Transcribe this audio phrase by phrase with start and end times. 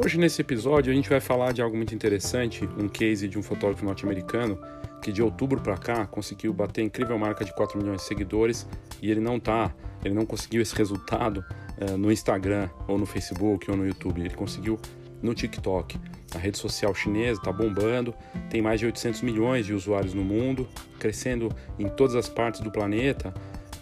[0.00, 3.42] Hoje, nesse episódio, a gente vai falar de algo muito interessante, um case de um
[3.42, 4.56] fotógrafo norte-americano
[5.02, 8.64] que de outubro para cá conseguiu bater a incrível marca de 4 milhões de seguidores
[9.02, 9.74] e ele não tá,
[10.04, 11.44] ele não conseguiu esse resultado
[11.80, 14.78] uh, no Instagram ou no Facebook ou no YouTube, ele conseguiu
[15.20, 15.98] no TikTok.
[16.32, 18.14] A rede social chinesa está bombando,
[18.48, 20.68] tem mais de 800 milhões de usuários no mundo,
[21.00, 23.34] crescendo em todas as partes do planeta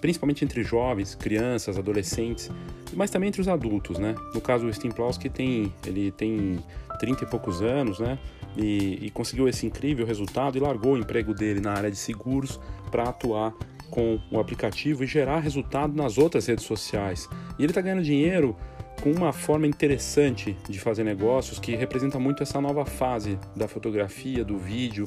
[0.07, 2.51] principalmente entre jovens, crianças, adolescentes,
[2.95, 4.15] mas também entre os adultos, né?
[4.35, 6.59] No caso, o Steve Plowski tem, ele tem
[6.99, 8.19] 30 e poucos anos, né?
[8.57, 12.59] E, e conseguiu esse incrível resultado e largou o emprego dele na área de seguros
[12.91, 13.53] para atuar
[13.91, 17.29] com o aplicativo e gerar resultado nas outras redes sociais.
[17.59, 18.57] E ele está ganhando dinheiro
[19.03, 24.45] com uma forma interessante de fazer negócios que representa muito essa nova fase da fotografia,
[24.45, 25.07] do vídeo,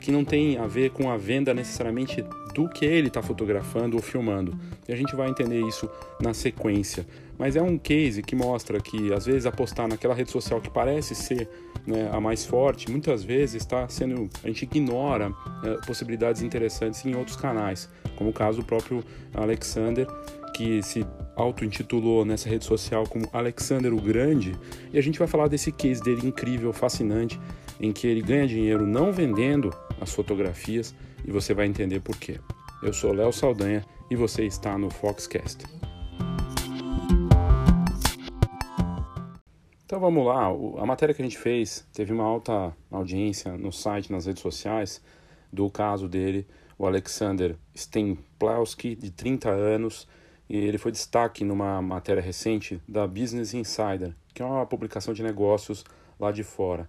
[0.00, 4.02] que não tem a ver com a venda necessariamente do que ele está fotografando ou
[4.02, 4.58] filmando.
[4.88, 5.88] E a gente vai entender isso
[6.20, 7.06] na sequência.
[7.38, 11.14] Mas é um case que mostra que, às vezes, apostar naquela rede social que parece
[11.14, 11.48] ser
[11.86, 14.28] né, a mais forte, muitas vezes está sendo.
[14.44, 15.32] A gente ignora
[15.64, 19.02] é, possibilidades interessantes em outros canais, como o caso do próprio
[19.32, 20.06] Alexander,
[20.54, 24.54] que se auto-intitulou nessa rede social como Alexander o Grande,
[24.92, 27.40] e a gente vai falar desse case dele incrível, fascinante,
[27.80, 32.40] em que ele ganha dinheiro não vendendo as fotografias e você vai entender por quê.
[32.82, 35.64] Eu sou Léo Saldanha e você está no Foxcast.
[39.84, 40.46] Então vamos lá,
[40.78, 45.02] a matéria que a gente fez teve uma alta audiência no site, nas redes sociais,
[45.52, 46.46] do caso dele,
[46.78, 50.06] o Alexander Stemplowski, de 30 anos,
[50.48, 55.22] e ele foi destaque numa matéria recente da Business Insider, que é uma publicação de
[55.22, 55.84] negócios
[56.18, 56.88] lá de fora.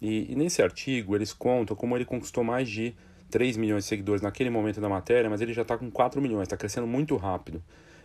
[0.00, 2.94] E, e, nesse artigo eles contam como ele conquistou mais de
[3.30, 6.42] 3 milhões de seguidores naquele momento da matéria, mas ele já está com 4 milhões,
[6.42, 7.62] está crescendo muito rápido.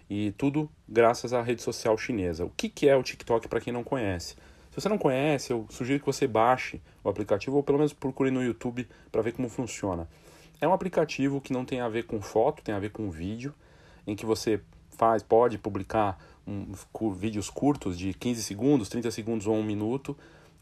[0.09, 2.45] E tudo graças à rede social chinesa.
[2.45, 4.36] O que, que é o TikTok para quem não conhece?
[4.69, 8.31] Se você não conhece, eu sugiro que você baixe o aplicativo ou pelo menos procure
[8.31, 10.08] no YouTube para ver como funciona.
[10.62, 13.53] É um aplicativo que não tem a ver com foto, tem a ver com vídeo,
[14.08, 16.72] em que você faz, pode publicar um,
[17.13, 20.18] vídeos curtos de 15 segundos, 30 segundos ou um minuto,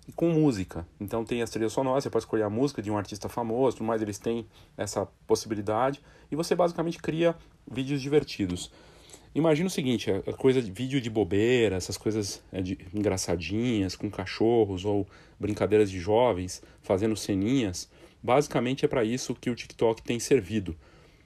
[0.09, 0.87] e com música.
[0.99, 3.85] Então tem as trilhas sonoras, você pode escolher a música de um artista famoso, tudo
[3.85, 6.01] mais, eles têm essa possibilidade.
[6.31, 7.35] E você basicamente cria
[7.69, 8.71] vídeos divertidos.
[9.35, 14.09] Imagina o seguinte, a coisa de vídeo de bobeira, essas coisas é, de, engraçadinhas, com
[14.09, 15.07] cachorros ou
[15.39, 17.87] brincadeiras de jovens, fazendo ceninhas,
[18.23, 20.75] basicamente é para isso que o TikTok tem servido.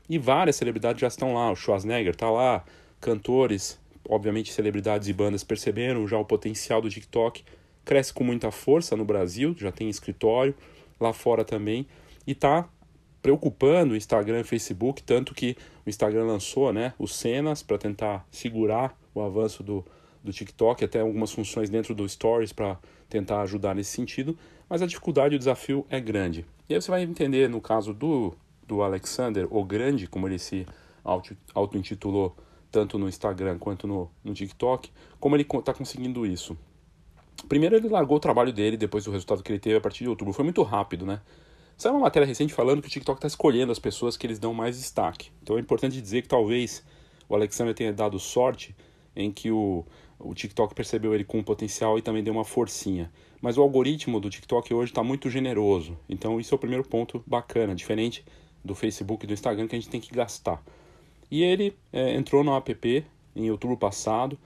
[0.09, 2.65] E várias celebridades já estão lá, o Schwarzenegger está lá,
[2.99, 3.79] cantores,
[4.09, 7.45] obviamente celebridades e bandas perceberam já o potencial do TikTok
[7.85, 10.55] cresce com muita força no Brasil, já tem escritório,
[10.99, 11.85] lá fora também,
[12.25, 12.67] e está
[13.21, 15.55] preocupando o Instagram e Facebook, tanto que
[15.85, 19.85] o Instagram lançou né, os cenas para tentar segurar o avanço do,
[20.23, 22.77] do TikTok, até algumas funções dentro do Stories para
[23.09, 24.37] tentar ajudar nesse sentido,
[24.69, 26.45] mas a dificuldade e o desafio é grande.
[26.67, 28.33] E aí você vai entender no caso do,
[28.67, 30.65] do Alexander, o grande, como ele se
[31.53, 32.35] auto-intitulou
[32.71, 36.57] tanto no Instagram quanto no, no TikTok, como ele está conseguindo isso.
[37.47, 40.09] Primeiro ele largou o trabalho dele depois do resultado que ele teve a partir de
[40.09, 40.33] outubro.
[40.33, 41.21] Foi muito rápido, né?
[41.77, 44.53] Saiu uma matéria recente falando que o TikTok está escolhendo as pessoas que eles dão
[44.53, 45.31] mais destaque.
[45.41, 46.83] Então é importante dizer que talvez
[47.27, 48.75] o Alexander tenha dado sorte
[49.15, 49.85] em que o,
[50.19, 53.11] o TikTok percebeu ele com um potencial e também deu uma forcinha.
[53.41, 55.97] Mas o algoritmo do TikTok hoje está muito generoso.
[56.07, 58.23] Então isso é o primeiro ponto bacana, diferente
[58.63, 60.63] do Facebook e do Instagram que a gente tem que gastar.
[61.29, 63.05] E ele é, entrou no app
[63.35, 64.37] em outubro passado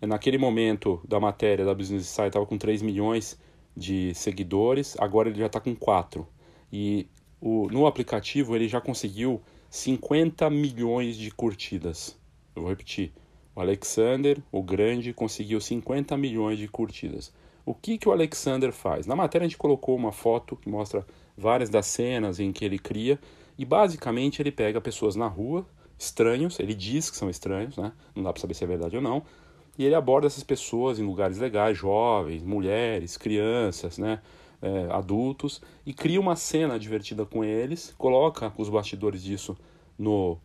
[0.00, 3.38] Naquele momento da matéria da Business Insight estava com 3 milhões
[3.74, 6.26] de seguidores, agora ele já está com 4.
[6.72, 7.06] E
[7.40, 9.40] o, no aplicativo ele já conseguiu
[9.70, 12.16] 50 milhões de curtidas.
[12.54, 13.12] Eu vou repetir.
[13.54, 17.32] O Alexander, o grande, conseguiu 50 milhões de curtidas.
[17.64, 19.06] O que, que o Alexander faz?
[19.06, 22.78] Na matéria a gente colocou uma foto que mostra várias das cenas em que ele
[22.78, 23.18] cria
[23.58, 25.66] e basicamente ele pega pessoas na rua,
[25.98, 27.92] estranhos, ele diz que são estranhos, né?
[28.14, 29.24] Não dá para saber se é verdade ou não
[29.78, 34.20] e ele aborda essas pessoas em lugares legais, jovens, mulheres, crianças, né,
[34.62, 39.56] é, adultos, e cria uma cena divertida com eles, coloca os bastidores disso
[39.98, 40.38] no,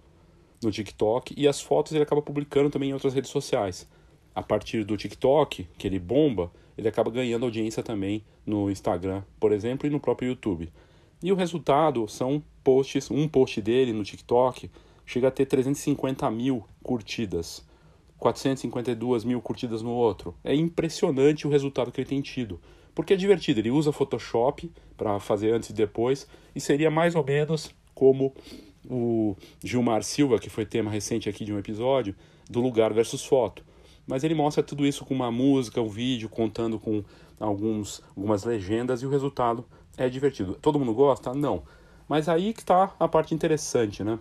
[0.61, 3.87] no TikTok e as fotos ele acaba publicando também em outras redes sociais.
[4.33, 9.51] A partir do TikTok, que ele bomba, ele acaba ganhando audiência também no Instagram, por
[9.51, 10.71] exemplo, e no próprio YouTube.
[11.21, 14.69] E o resultado são posts, um post dele no TikTok
[15.05, 17.65] chega a ter 350 mil curtidas.
[18.21, 20.35] 452 mil curtidas no outro.
[20.43, 22.61] É impressionante o resultado que ele tem tido.
[22.93, 27.25] Porque é divertido, ele usa Photoshop para fazer antes e depois, e seria mais ou
[27.25, 28.31] menos como
[28.87, 32.15] o Gilmar Silva, que foi tema recente aqui de um episódio,
[32.47, 33.63] do lugar versus foto.
[34.05, 37.03] mas ele mostra tudo isso com uma música, um vídeo, contando com
[37.39, 39.65] alguns, algumas legendas e o resultado
[39.97, 40.57] é divertido.
[40.61, 41.33] Todo mundo gosta?
[41.33, 41.63] Não.
[42.07, 44.19] Mas aí que está a parte interessante, né?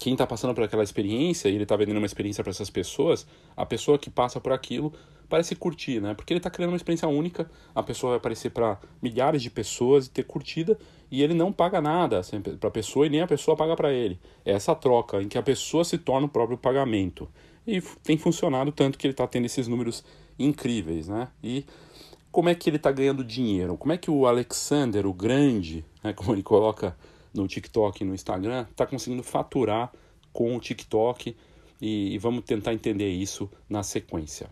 [0.00, 3.26] Quem está passando por aquela experiência e ele está vendendo uma experiência para essas pessoas,
[3.54, 4.94] a pessoa que passa por aquilo
[5.28, 6.14] parece curtir, né?
[6.14, 10.06] Porque ele está criando uma experiência única, a pessoa vai aparecer para milhares de pessoas
[10.06, 10.78] e ter curtida,
[11.10, 13.92] e ele não paga nada assim, para a pessoa e nem a pessoa paga para
[13.92, 14.18] ele.
[14.42, 17.28] É essa troca em que a pessoa se torna o próprio pagamento.
[17.66, 20.02] E tem funcionado tanto que ele está tendo esses números
[20.38, 21.28] incríveis, né?
[21.44, 21.66] E
[22.32, 23.76] como é que ele está ganhando dinheiro?
[23.76, 26.96] Como é que o Alexander, o grande, né, como ele coloca
[27.34, 29.92] no TikTok e no Instagram, está conseguindo faturar
[30.32, 31.36] com o TikTok?
[31.80, 34.50] E, e vamos tentar entender isso na sequência.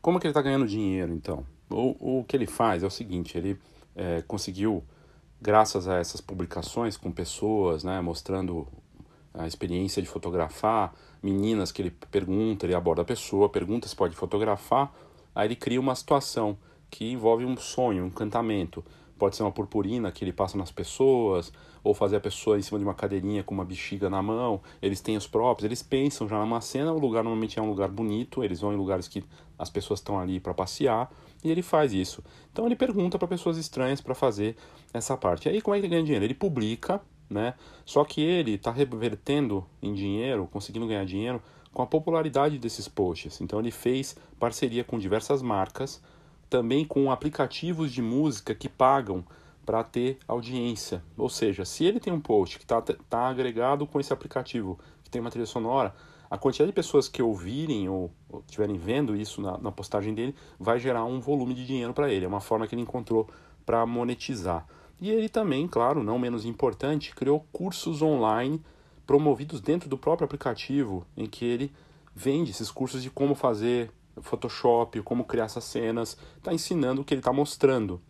[0.00, 1.44] Como que ele está ganhando dinheiro, então?
[1.68, 3.58] O, o que ele faz é o seguinte, ele
[3.94, 4.82] é, conseguiu,
[5.40, 8.66] graças a essas publicações com pessoas, né, mostrando
[9.38, 10.92] a experiência de fotografar,
[11.22, 14.92] meninas que ele pergunta, ele aborda a pessoa, pergunta se pode fotografar,
[15.34, 16.58] aí ele cria uma situação
[16.90, 18.84] que envolve um sonho, um encantamento.
[19.16, 21.52] Pode ser uma purpurina que ele passa nas pessoas,
[21.84, 24.60] ou fazer a pessoa em cima de uma cadeirinha com uma bexiga na mão.
[24.82, 27.88] Eles têm os próprios, eles pensam já numa cena, o lugar normalmente é um lugar
[27.88, 29.24] bonito, eles vão em lugares que
[29.56, 31.10] as pessoas estão ali para passear,
[31.42, 32.22] e ele faz isso.
[32.52, 34.56] Então ele pergunta para pessoas estranhas para fazer
[34.92, 35.48] essa parte.
[35.48, 36.24] Aí como é que ele ganha dinheiro?
[36.24, 37.54] Ele publica né?
[37.84, 41.42] Só que ele está revertendo em dinheiro, conseguindo ganhar dinheiro
[41.72, 43.40] com a popularidade desses posts.
[43.40, 46.02] Então ele fez parceria com diversas marcas,
[46.48, 49.24] também com aplicativos de música que pagam
[49.64, 51.02] para ter audiência.
[51.16, 55.10] Ou seja, se ele tem um post que está tá agregado com esse aplicativo, que
[55.10, 55.94] tem uma trilha sonora,
[56.30, 58.10] a quantidade de pessoas que ouvirem ou
[58.46, 62.24] estiverem vendo isso na, na postagem dele vai gerar um volume de dinheiro para ele.
[62.24, 63.28] É uma forma que ele encontrou
[63.64, 64.66] para monetizar.
[65.00, 68.60] E ele também, claro, não menos importante, criou cursos online
[69.06, 71.72] promovidos dentro do próprio aplicativo, em que ele
[72.14, 73.90] vende esses cursos de como fazer
[74.20, 78.00] Photoshop, como criar essas cenas, está ensinando o que ele está mostrando.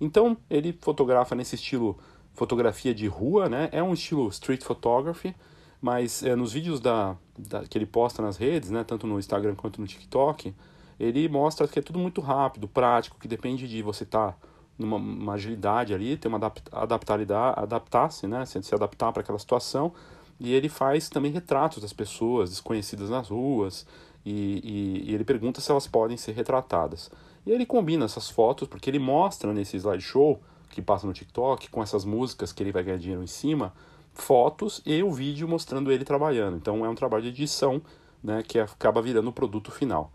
[0.00, 1.98] Então ele fotografa nesse estilo
[2.32, 3.68] fotografia de rua, né?
[3.72, 5.34] É um estilo street photography,
[5.82, 8.84] mas é, nos vídeos da, da, que ele posta nas redes, né?
[8.84, 10.54] Tanto no Instagram quanto no TikTok,
[11.00, 14.38] ele mostra que é tudo muito rápido, prático, que depende de você estar tá
[14.78, 16.40] numa agilidade ali, ter uma
[16.72, 19.92] adaptabilidade, adaptar-se, né, se, se adaptar para aquela situação.
[20.38, 23.84] E ele faz também retratos das pessoas desconhecidas nas ruas
[24.24, 27.10] e, e, e, ele pergunta se elas podem ser retratadas.
[27.44, 30.40] E ele combina essas fotos, porque ele mostra nesse slideshow
[30.70, 33.72] que passa no TikTok, com essas músicas que ele vai ganhar dinheiro em cima,
[34.12, 36.56] fotos e o vídeo mostrando ele trabalhando.
[36.56, 37.82] Então é um trabalho de edição
[38.22, 40.12] né, que acaba virando o produto final.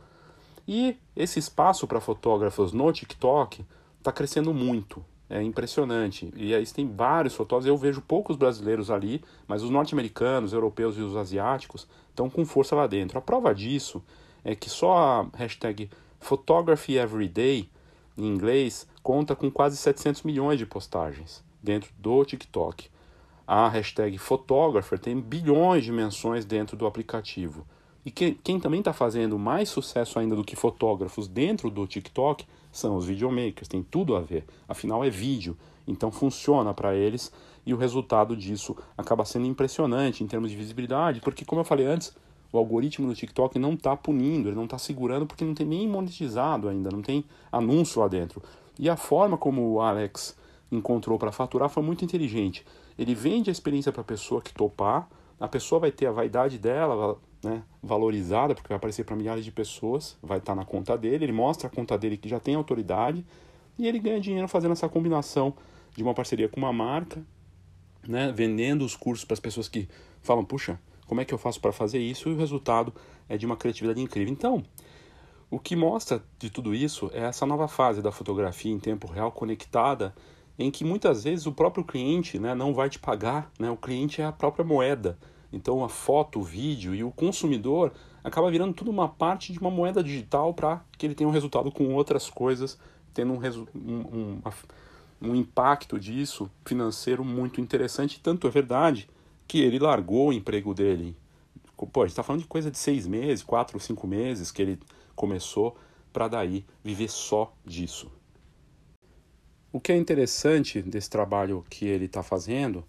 [0.68, 3.66] E esse espaço para fotógrafos no TikTok
[4.04, 5.04] está crescendo muito.
[5.30, 6.32] É impressionante.
[6.36, 11.02] E aí tem vários fotógrafos, eu vejo poucos brasileiros ali, mas os norte-americanos, europeus e
[11.02, 13.18] os asiáticos estão com força lá dentro.
[13.18, 14.04] A prova disso
[14.44, 15.90] é que só a hashtag
[16.20, 17.70] Photography Everyday,
[18.18, 22.90] em inglês, conta com quase 700 milhões de postagens dentro do TikTok.
[23.48, 27.66] A hashtag Photographer tem bilhões de menções dentro do aplicativo.
[28.06, 32.46] E quem, quem também está fazendo mais sucesso ainda do que fotógrafos dentro do TikTok
[32.72, 34.46] são os videomakers, tem tudo a ver.
[34.68, 35.58] Afinal, é vídeo,
[35.88, 37.32] então funciona para eles
[37.66, 41.86] e o resultado disso acaba sendo impressionante em termos de visibilidade, porque, como eu falei
[41.86, 42.14] antes,
[42.52, 45.88] o algoritmo do TikTok não está punindo, ele não está segurando porque não tem nem
[45.88, 48.42] monetizado ainda, não tem anúncio lá dentro.
[48.78, 50.38] E a forma como o Alex
[50.72, 52.66] encontrou para faturar foi muito inteligente.
[52.98, 55.07] Ele vende a experiência para a pessoa que topar,
[55.40, 59.52] a pessoa vai ter a vaidade dela, né, valorizada, porque vai aparecer para milhares de
[59.52, 62.56] pessoas, vai estar tá na conta dele, ele mostra a conta dele que já tem
[62.56, 63.26] autoridade
[63.78, 65.54] e ele ganha dinheiro fazendo essa combinação
[65.95, 67.23] de uma parceria com uma marca,
[68.07, 69.88] né, vendendo os cursos para as pessoas que
[70.21, 72.30] falam, puxa, como é que eu faço para fazer isso?
[72.30, 72.94] E o resultado
[73.28, 74.33] é de uma criatividade incrível.
[74.33, 74.64] Então,
[75.50, 79.31] o que mostra de tudo isso é essa nova fase da fotografia em tempo real
[79.31, 80.16] conectada,
[80.57, 84.21] em que muitas vezes o próprio cliente né, não vai te pagar, né, o cliente
[84.21, 85.18] é a própria moeda.
[85.54, 87.94] Então a foto, o vídeo e o consumidor
[88.24, 91.72] acaba virando tudo uma parte de uma moeda digital para que ele tenha um resultado
[91.72, 92.80] com outras coisas,
[93.14, 93.40] tendo um,
[93.76, 94.42] um, um,
[95.22, 98.19] um impacto disso financeiro muito interessante.
[98.19, 99.07] Tanto é verdade
[99.48, 101.16] que ele largou o emprego dele.
[101.78, 104.80] Pô, a gente está falando de coisa de seis meses, quatro cinco meses que ele
[105.16, 105.78] começou
[106.12, 108.12] para daí viver só disso.
[109.72, 112.83] O que é interessante desse trabalho que ele está fazendo,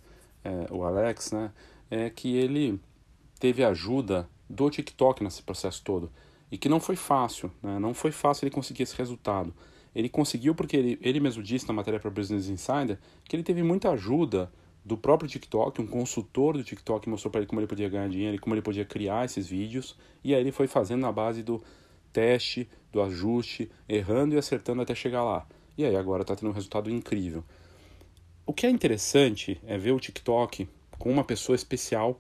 [0.45, 1.51] é, o Alex, né,
[1.95, 2.81] é que ele
[3.39, 6.11] teve ajuda do TikTok nesse processo todo
[6.51, 7.79] e que não foi fácil, né?
[7.79, 9.55] não foi fácil ele conseguir esse resultado.
[9.95, 13.63] Ele conseguiu porque ele, ele mesmo disse na matéria para Business Insider que ele teve
[13.63, 14.53] muita ajuda
[14.85, 18.37] do próprio TikTok, um consultor do TikTok mostrou para ele como ele podia ganhar dinheiro
[18.37, 21.63] e como ele podia criar esses vídeos, e aí ele foi fazendo na base do
[22.13, 25.47] teste, do ajuste, errando e acertando até chegar lá.
[25.79, 27.43] E aí agora está tendo um resultado incrível.
[28.47, 32.19] O que é interessante é ver o TikTok com uma pessoa especial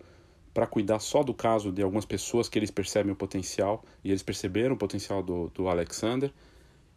[0.52, 4.22] para cuidar só do caso de algumas pessoas que eles percebem o potencial, e eles
[4.22, 6.32] perceberam o potencial do, do Alexander,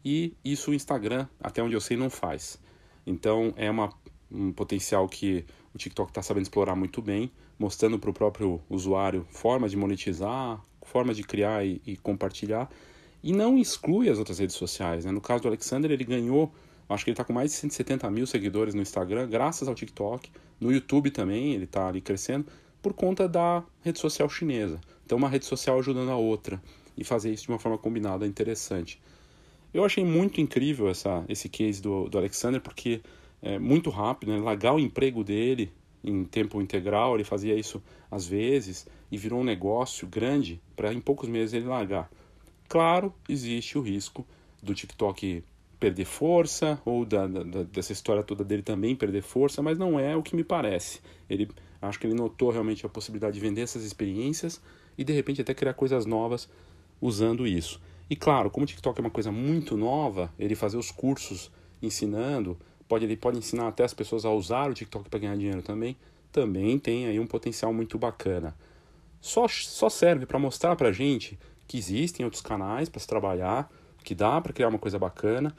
[0.05, 2.60] e isso o Instagram, até onde eu sei, não faz.
[3.05, 3.91] Então é uma,
[4.31, 5.43] um potencial que
[5.74, 10.62] o TikTok está sabendo explorar muito bem, mostrando para o próprio usuário formas de monetizar,
[10.84, 12.69] formas de criar e, e, compartilhar,
[13.24, 15.03] e não exclui as outras redes sociais.
[15.03, 15.12] Né?
[15.12, 16.53] No caso do Alexander, ele ganhou,
[16.89, 20.29] acho que ele está com mais de 170 mil seguidores no Instagram, graças ao TikTok.
[20.60, 22.46] No YouTube também, ele está ali crescendo,
[22.82, 24.79] por conta da rede social chinesa.
[25.06, 26.62] Então, uma rede social ajudando a outra,
[26.98, 29.00] e fazer isso de uma forma combinada é interessante.
[29.74, 33.01] Eu achei muito incrível essa, esse case do, do Alexander, porque
[33.41, 34.39] é muito rápido, né?
[34.39, 35.72] largar o emprego dele
[36.03, 41.01] em tempo integral, ele fazia isso às vezes e virou um negócio grande para em
[41.01, 42.10] poucos meses ele largar.
[42.67, 44.25] Claro, existe o risco
[44.62, 45.44] do TikTok
[45.79, 50.15] perder força ou da, da, dessa história toda dele também perder força, mas não é
[50.15, 51.01] o que me parece.
[51.29, 51.50] Ele
[51.81, 54.62] acho que ele notou realmente a possibilidade de vender essas experiências
[54.98, 56.50] e de repente até criar coisas novas
[57.00, 57.79] usando isso.
[58.10, 62.57] E claro, como o TikTok é uma coisa muito nova, ele fazer os cursos ensinando,
[62.88, 65.96] pode, ele pode ensinar até as pessoas a usar o TikTok para ganhar dinheiro também,
[66.31, 68.55] também tem aí um potencial muito bacana.
[69.19, 73.69] Só, só serve para mostrar para gente que existem outros canais para se trabalhar,
[74.08, 75.54] que dá para criar uma coisa bacana,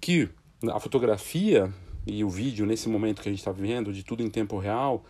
[0.00, 0.28] que
[0.70, 1.74] a fotografia
[2.06, 5.04] e o vídeo nesse momento que a gente está vivendo, de tudo em tempo real,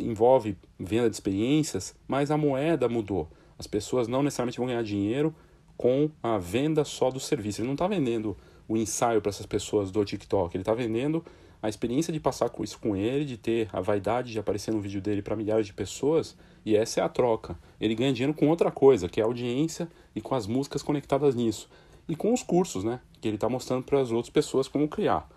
[0.00, 3.28] envolve venda de experiências, mas a moeda mudou.
[3.56, 5.32] As pessoas não necessariamente vão ganhar dinheiro
[5.76, 7.60] com a venda só do serviço.
[7.60, 8.36] Ele não está vendendo
[8.66, 11.24] o ensaio para essas pessoas do TikTok, ele está vendendo
[11.62, 14.80] a experiência de passar com isso com ele, de ter a vaidade de aparecer no
[14.80, 17.56] vídeo dele para milhares de pessoas, e essa é a troca.
[17.80, 21.34] Ele ganha dinheiro com outra coisa, que é a audiência e com as músicas conectadas
[21.34, 21.70] nisso.
[22.08, 23.00] E com os cursos, né?
[23.20, 25.28] Que ele está mostrando para as outras pessoas como criar.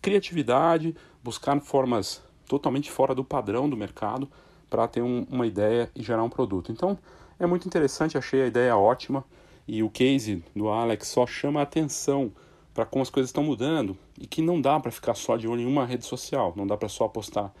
[0.00, 4.28] Criatividade, buscar formas totalmente fora do padrão do mercado
[4.68, 6.72] para ter um, uma ideia e gerar um produto.
[6.72, 6.98] Então,
[7.38, 9.24] é muito interessante, achei a ideia ótima.
[9.66, 12.32] E o case do Alex só chama a atenção
[12.74, 15.60] para como as coisas estão mudando e que não dá para ficar só de olho
[15.60, 17.52] em uma rede social, não dá para só postar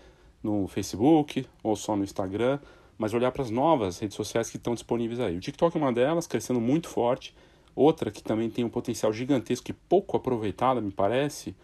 [0.42, 2.58] no Facebook ou só no Instagram,
[2.98, 5.36] mas olhar para as novas redes sociais que estão disponíveis aí.
[5.36, 7.34] O TikTok é uma delas, crescendo muito forte.
[7.74, 11.54] Outra que também tem um potencial gigantesco e pouco aproveitada, me parece,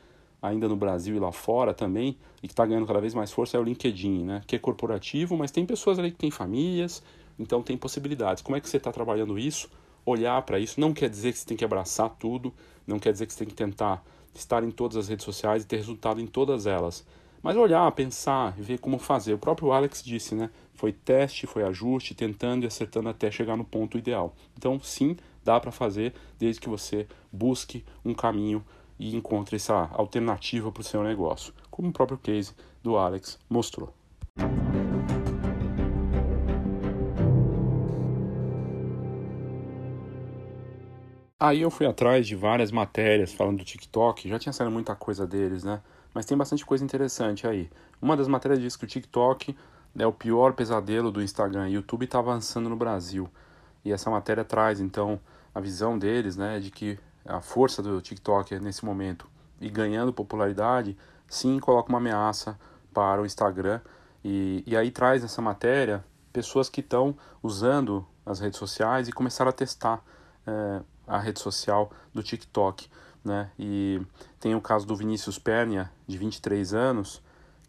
[0.40, 3.56] ainda no Brasil e lá fora também, e que está ganhando cada vez mais força
[3.56, 4.42] é o LinkedIn, né?
[4.46, 7.02] Que é corporativo, mas tem pessoas ali que têm famílias,
[7.38, 8.42] então tem possibilidades.
[8.42, 9.68] Como é que você está trabalhando isso?
[10.10, 10.80] olhar para isso.
[10.80, 12.52] Não quer dizer que você tem que abraçar tudo,
[12.86, 15.66] não quer dizer que você tem que tentar estar em todas as redes sociais e
[15.66, 17.04] ter resultado em todas elas.
[17.42, 19.34] Mas olhar, pensar e ver como fazer.
[19.34, 20.50] O próprio Alex disse, né?
[20.74, 24.34] Foi teste, foi ajuste, tentando e acertando até chegar no ponto ideal.
[24.56, 28.64] Então, sim, dá para fazer, desde que você busque um caminho
[28.98, 32.52] e encontre essa alternativa para o seu negócio, como o próprio case
[32.82, 33.94] do Alex mostrou.
[41.40, 45.24] Aí eu fui atrás de várias matérias falando do TikTok, já tinha saído muita coisa
[45.24, 45.80] deles, né?
[46.14, 47.70] Mas tem bastante coisa interessante aí.
[48.00, 49.56] Uma das matérias diz que o TikTok
[49.98, 51.68] é o pior pesadelo do Instagram.
[51.68, 53.28] E o YouTube está avançando no Brasil.
[53.84, 55.20] E essa matéria traz, então,
[55.54, 59.26] a visão deles, né, de que a força do TikTok nesse momento
[59.60, 60.96] e ganhando popularidade,
[61.28, 62.58] sim, coloca uma ameaça
[62.92, 63.80] para o Instagram.
[64.24, 69.50] E, e aí traz nessa matéria pessoas que estão usando as redes sociais e começaram
[69.50, 70.02] a testar.
[70.46, 72.88] É, a rede social do TikTok.
[73.28, 73.50] Né?
[73.58, 74.00] E
[74.40, 77.22] tem o caso do Vinícius Pernia, de 23 anos,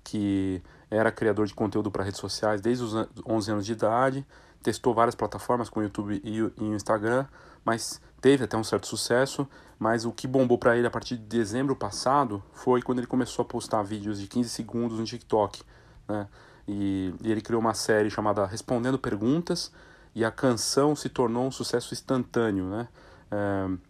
[0.06, 2.94] que era criador de conteúdo para redes sociais desde os
[3.28, 4.26] 11 anos de idade,
[4.64, 7.26] testou várias plataformas como o YouTube e o Instagram,
[7.66, 9.46] mas teve até um certo sucesso,
[9.78, 13.44] mas o que bombou para ele a partir de dezembro passado foi quando ele começou
[13.44, 15.62] a postar vídeos de 15 segundos no TikTok,
[16.08, 16.28] né?
[16.66, 19.74] E, e ele criou uma série chamada Respondendo Perguntas,
[20.16, 22.88] e a canção se tornou um sucesso instantâneo, né?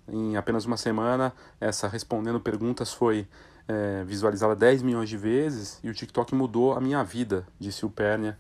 [0.07, 3.27] Em apenas uma semana, essa respondendo perguntas foi
[3.67, 7.89] é, visualizada 10 milhões de vezes e o TikTok mudou a minha vida, disse o
[7.89, 8.37] Pernia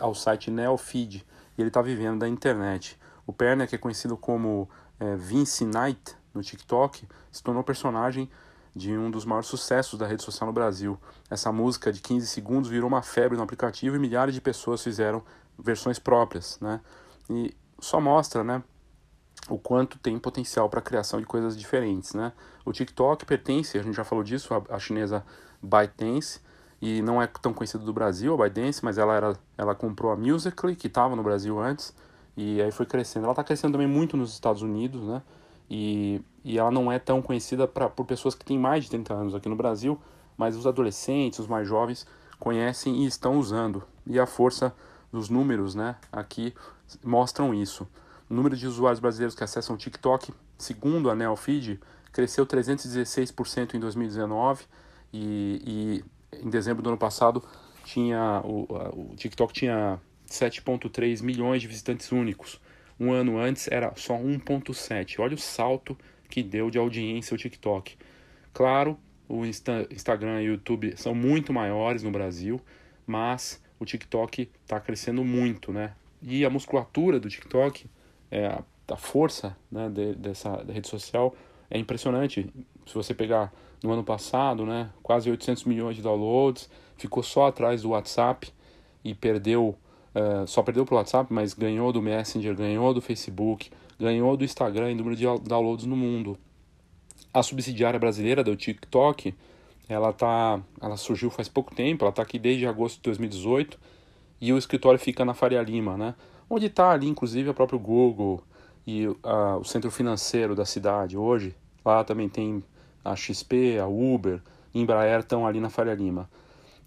[0.00, 1.24] ao site Neofeed.
[1.56, 2.98] E ele está vivendo da internet.
[3.26, 8.28] O Pernia, que é conhecido como é, Vince Knight no TikTok, se tornou personagem
[8.74, 10.98] de um dos maiores sucessos da rede social no Brasil.
[11.30, 15.22] Essa música de 15 segundos virou uma febre no aplicativo e milhares de pessoas fizeram
[15.56, 16.80] versões próprias, né?
[17.30, 18.62] E só mostra, né,
[19.48, 22.32] o quanto tem potencial para a criação de coisas diferentes, né?
[22.64, 25.24] O TikTok pertence, a gente já falou disso, a, chinesa
[25.62, 26.40] ByteDance,
[26.80, 30.16] e não é tão conhecida do Brasil, a ByteDance, mas ela, era, ela comprou a
[30.16, 31.94] Musical.ly, que estava no Brasil antes,
[32.36, 33.24] e aí foi crescendo.
[33.24, 35.22] Ela está crescendo também muito nos Estados Unidos, né?
[35.70, 39.14] E, e ela não é tão conhecida pra, por pessoas que têm mais de 30
[39.14, 39.98] anos aqui no Brasil,
[40.36, 42.06] mas os adolescentes, os mais jovens,
[42.38, 43.82] conhecem e estão usando.
[44.06, 44.74] E a força
[45.12, 46.54] dos números né, aqui
[47.02, 47.86] mostram isso.
[48.34, 51.78] O número de usuários brasileiros que acessam o TikTok, segundo a Neofeed,
[52.10, 54.64] cresceu 316% em 2019
[55.12, 57.44] e, e, em dezembro do ano passado
[57.84, 58.66] tinha o,
[59.12, 62.60] o TikTok tinha 7.3 milhões de visitantes únicos.
[62.98, 65.20] Um ano antes era só 1.7.
[65.20, 65.96] Olha o salto
[66.28, 67.96] que deu de audiência o TikTok.
[68.52, 68.98] Claro,
[69.28, 72.60] o Insta Instagram e o YouTube são muito maiores no Brasil,
[73.06, 75.92] mas o TikTok está crescendo muito, né?
[76.20, 77.86] E a musculatura do TikTok,
[78.34, 81.34] é, a, a força né, de, dessa rede social
[81.70, 82.52] é impressionante.
[82.84, 87.82] Se você pegar no ano passado, né, quase 800 milhões de downloads, ficou só atrás
[87.82, 88.52] do WhatsApp
[89.04, 89.76] e perdeu,
[90.14, 94.44] uh, só perdeu para o WhatsApp, mas ganhou do Messenger, ganhou do Facebook, ganhou do
[94.44, 96.36] Instagram em número de downloads no mundo.
[97.32, 99.32] A subsidiária brasileira do TikTok,
[99.88, 103.78] ela tá, ela surgiu faz pouco tempo, ela está aqui desde agosto de 2018
[104.40, 106.14] e o escritório fica na Faria Lima, né?
[106.48, 108.42] Onde está ali, inclusive, o próprio Google
[108.86, 109.16] e uh,
[109.60, 111.54] o centro financeiro da cidade hoje.
[111.84, 112.62] Lá também tem
[113.04, 114.40] a XP, a Uber,
[114.74, 116.28] Embraer estão ali na Faria Lima.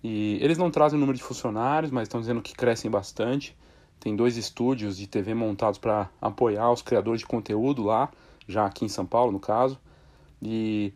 [0.03, 3.55] E eles não trazem o número de funcionários, mas estão dizendo que crescem bastante.
[3.99, 8.09] Tem dois estúdios de TV montados para apoiar os criadores de conteúdo lá,
[8.47, 9.79] já aqui em São Paulo, no caso.
[10.41, 10.93] E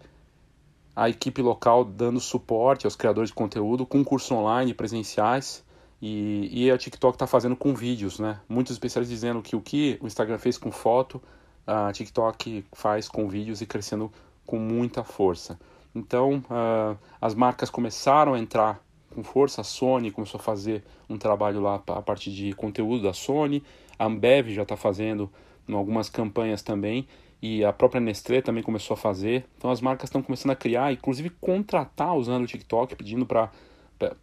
[0.95, 5.63] a equipe local dando suporte aos criadores de conteúdo com cursos online presenciais.
[6.01, 8.39] E, e a TikTok está fazendo com vídeos, né?
[8.49, 11.21] Muitos especialistas dizendo que o que o Instagram fez com foto,
[11.65, 14.11] a TikTok faz com vídeos e crescendo
[14.45, 15.59] com muita força.
[15.93, 18.81] Então, uh, as marcas começaram a entrar
[19.13, 19.61] com força.
[19.61, 23.63] A Sony começou a fazer um trabalho lá a partir de conteúdo da Sony.
[23.99, 25.29] A Ambev já está fazendo
[25.71, 27.07] algumas campanhas também.
[27.41, 29.45] E a própria Nestlé também começou a fazer.
[29.57, 33.49] Então, as marcas estão começando a criar, inclusive contratar usando o TikTok, pedindo para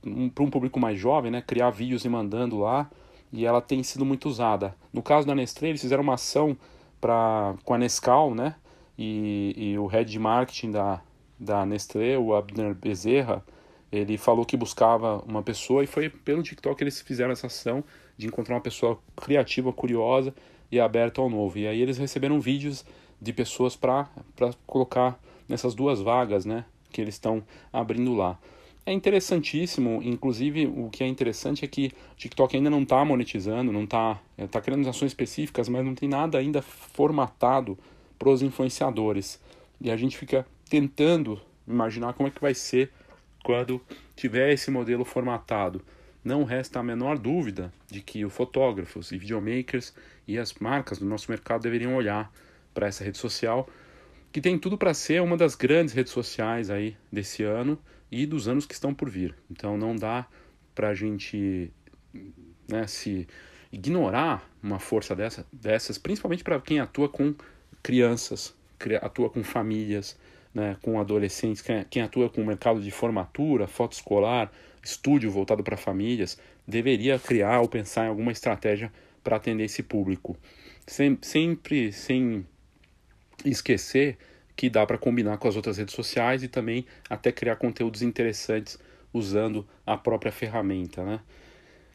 [0.05, 2.91] um, um público mais jovem, né, criar vídeos e mandando lá.
[3.33, 4.75] E ela tem sido muito usada.
[4.93, 6.57] No caso da Nestlé, eles fizeram uma ação
[7.01, 8.55] pra, com a Nescau, né?
[8.99, 11.03] E, e o head de marketing da,
[11.39, 13.45] da Nestlé, o Abner Bezerra,
[13.93, 17.85] ele falou que buscava uma pessoa e foi pelo TikTok que eles fizeram essa ação
[18.17, 20.35] de encontrar uma pessoa criativa, curiosa
[20.71, 21.59] e aberta ao novo.
[21.59, 22.85] E aí eles receberam vídeos
[23.21, 24.09] de pessoas para
[24.67, 28.39] colocar nessas duas vagas, né, que eles estão abrindo lá.
[28.89, 33.71] É interessantíssimo, inclusive o que é interessante é que o TikTok ainda não está monetizando,
[33.71, 34.19] não está
[34.51, 37.79] tá criando ações específicas, mas não tem nada ainda formatado
[38.19, 39.39] para os influenciadores.
[39.79, 42.91] E a gente fica tentando imaginar como é que vai ser
[43.45, 43.79] quando
[44.17, 45.83] tiver esse modelo formatado.
[46.25, 49.93] Não resta a menor dúvida de que os fotógrafos e videomakers
[50.27, 52.33] e as marcas do nosso mercado deveriam olhar
[52.73, 53.69] para essa rede social,
[54.33, 57.79] que tem tudo para ser uma das grandes redes sociais aí desse ano
[58.11, 59.35] e dos anos que estão por vir.
[59.51, 60.27] Então não dá
[60.75, 61.73] para a gente
[62.69, 63.27] né, se
[63.73, 67.35] ignorar uma força dessa, dessas, principalmente para quem atua com
[67.83, 68.55] crianças,
[69.03, 70.17] atua com famílias,
[70.55, 74.51] né, com adolescentes, quem, atua com o mercado de formatura, foto escolar,
[74.83, 78.93] estúdio voltado para famílias, deveria criar ou pensar em alguma estratégia
[79.23, 80.37] para atender esse público.
[80.87, 82.47] Sem, sempre sem
[83.45, 84.17] esquecer
[84.59, 88.77] que dá para combinar com as outras redes sociais e também até criar conteúdos interessantes
[89.15, 91.21] usando a própria ferramenta, né?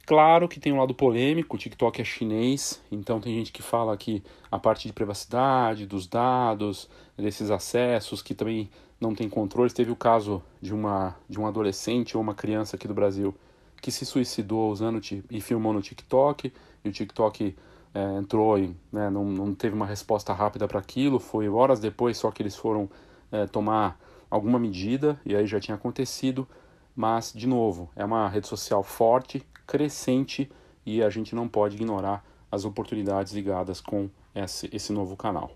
[0.06, 3.98] Claro que tem um lado polêmico, o TikTok é chinês, então tem gente que fala
[3.98, 9.70] que a parte de privacidade, dos dados, desses acessos, que também não tem controle.
[9.70, 13.36] Teve o caso de, uma, de um adolescente ou uma criança aqui do Brasil
[13.82, 16.54] que se suicidou usando e filmou no TikTok,
[16.86, 17.54] e o TikTok
[17.94, 22.18] é, entrou e né, não, não teve uma resposta rápida para aquilo, foi horas depois
[22.18, 22.90] só que eles foram
[23.32, 26.48] é, tomar alguma medida e aí já tinha acontecido,
[26.96, 30.52] mas de novo, é uma rede social forte, crescente
[30.86, 35.52] e a gente não pode ignorar as oportunidades ligadas com esse, esse novo canal.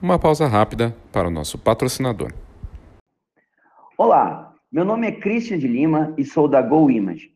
[0.00, 2.32] Uma pausa rápida para o nosso patrocinador.
[3.96, 7.35] Olá, meu nome é Christian de Lima e sou da Go Image.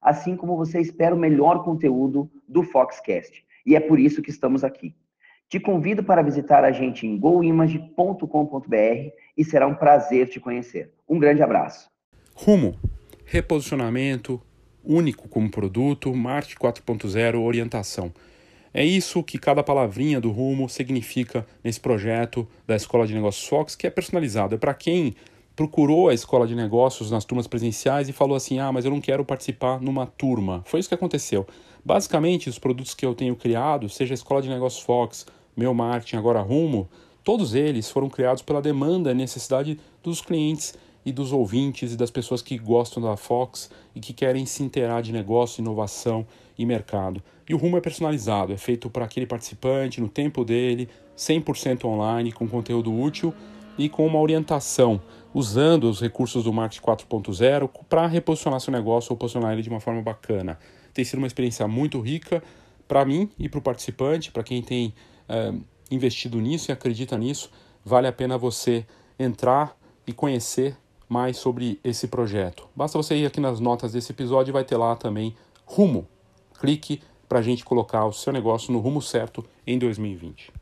[0.00, 3.44] assim como você espera o melhor conteúdo do Foxcast.
[3.64, 4.94] E é por isso que estamos aqui.
[5.48, 10.92] Te convido para visitar a gente em goimage.com.br e será um prazer te conhecer.
[11.08, 11.88] Um grande abraço.
[12.34, 12.74] Rumo,
[13.24, 14.40] reposicionamento,
[14.84, 18.12] único como produto, marketing 4.0, orientação.
[18.74, 23.74] É isso que cada palavrinha do Rumo significa nesse projeto da Escola de Negócios Fox,
[23.74, 24.54] que é personalizado.
[24.54, 25.14] É para quem
[25.56, 29.00] procurou a escola de negócios nas turmas presenciais e falou assim: ah, mas eu não
[29.00, 30.62] quero participar numa turma.
[30.66, 31.46] Foi isso que aconteceu.
[31.82, 36.16] Basicamente, os produtos que eu tenho criado, seja a Escola de Negócios Fox, meu marketing,
[36.16, 36.88] agora Rumo,
[37.24, 42.10] todos eles foram criados pela demanda e necessidade dos clientes e dos ouvintes e das
[42.10, 46.26] pessoas que gostam da Fox e que querem se inteirar de negócio, inovação
[46.58, 47.22] e mercado.
[47.48, 52.32] E o rumo é personalizado, é feito para aquele participante, no tempo dele, 100% online,
[52.32, 53.32] com conteúdo útil
[53.78, 55.00] e com uma orientação,
[55.34, 59.80] usando os recursos do Marketing 4.0 para reposicionar seu negócio ou posicionar ele de uma
[59.80, 60.58] forma bacana.
[60.94, 62.42] Tem sido uma experiência muito rica
[62.88, 64.94] para mim e para o participante, para quem tem
[65.28, 65.52] é,
[65.90, 67.50] investido nisso e acredita nisso,
[67.84, 68.86] vale a pena você
[69.18, 70.76] entrar e conhecer
[71.08, 72.68] mais sobre esse projeto.
[72.74, 75.34] Basta você ir aqui nas notas desse episódio e vai ter lá também
[75.64, 76.06] rumo.
[76.58, 80.52] Clique para a gente colocar o seu negócio no rumo certo em 2020.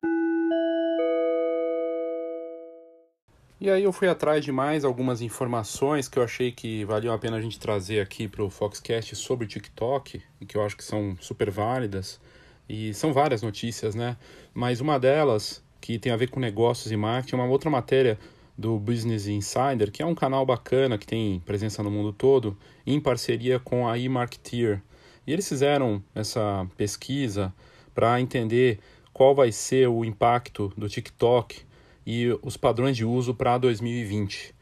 [3.60, 7.18] E aí eu fui atrás de mais algumas informações que eu achei que valiam a
[7.18, 10.82] pena a gente trazer aqui para o Foxcast sobre TikTok e que eu acho que
[10.82, 12.20] são super válidas.
[12.68, 14.16] E são várias notícias, né?
[14.52, 18.18] Mas uma delas, que tem a ver com negócios e marketing, é uma outra matéria
[18.58, 23.00] do Business Insider, que é um canal bacana que tem presença no mundo todo, em
[23.00, 24.82] parceria com a eMarketeer.
[25.24, 27.54] E eles fizeram essa pesquisa
[27.94, 28.80] para entender
[29.12, 31.62] qual vai ser o impacto do TikTok
[32.06, 34.54] e os padrões de uso para 2020.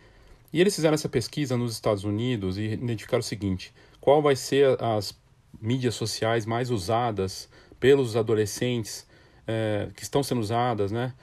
[0.52, 4.80] E eles fizeram essa pesquisa nos Estados Unidos e identificaram o seguinte: qual vai ser
[4.82, 5.18] as
[5.60, 7.48] mídias sociais mais usadas
[7.80, 9.06] pelos adolescentes
[9.46, 11.14] é, que estão sendo usadas, né?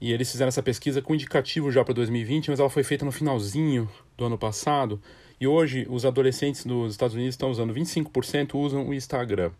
[0.00, 3.10] E eles fizeram essa pesquisa com indicativo já para 2020, mas ela foi feita no
[3.10, 5.00] finalzinho do ano passado.
[5.40, 9.50] E hoje os adolescentes nos Estados Unidos estão usando 25% usam o Instagram,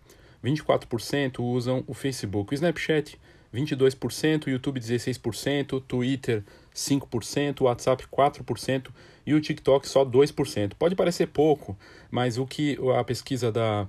[0.44, 3.18] 24% usam o Facebook, o Snapchat
[3.54, 6.42] 22%, o YouTube 16%, Twitter
[6.74, 8.88] 5%, o WhatsApp 4%
[9.26, 10.72] e o TikTok só 2%.
[10.78, 11.76] Pode parecer pouco,
[12.10, 13.86] mas o que a pesquisa da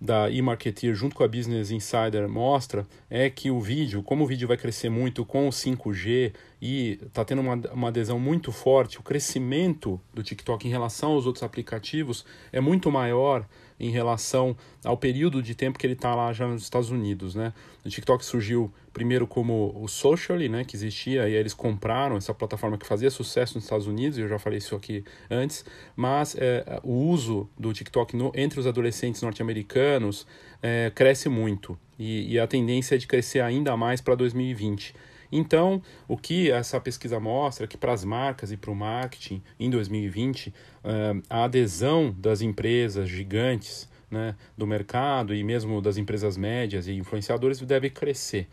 [0.00, 4.46] da eMarketeer junto com a Business Insider mostra é que o vídeo, como o vídeo
[4.46, 9.02] vai crescer muito com o 5G e está tendo uma, uma adesão muito forte, o
[9.02, 13.46] crescimento do TikTok em relação aos outros aplicativos é muito maior
[13.78, 17.52] em relação ao período de tempo que ele está lá já nos Estados Unidos, né?
[17.84, 22.78] O TikTok surgiu primeiro como o Socially, né, que existia, e eles compraram essa plataforma
[22.78, 26.92] que fazia sucesso nos Estados Unidos, eu já falei isso aqui antes, mas é, o
[26.92, 30.26] uso do TikTok no, entre os adolescentes norte-americanos
[30.62, 34.94] é, cresce muito, e, e a tendência é de crescer ainda mais para 2020.
[35.30, 39.42] Então, o que essa pesquisa mostra é que para as marcas e para o marketing
[39.58, 46.36] em 2020, uh, a adesão das empresas gigantes né, do mercado e mesmo das empresas
[46.36, 48.48] médias e influenciadores deve crescer.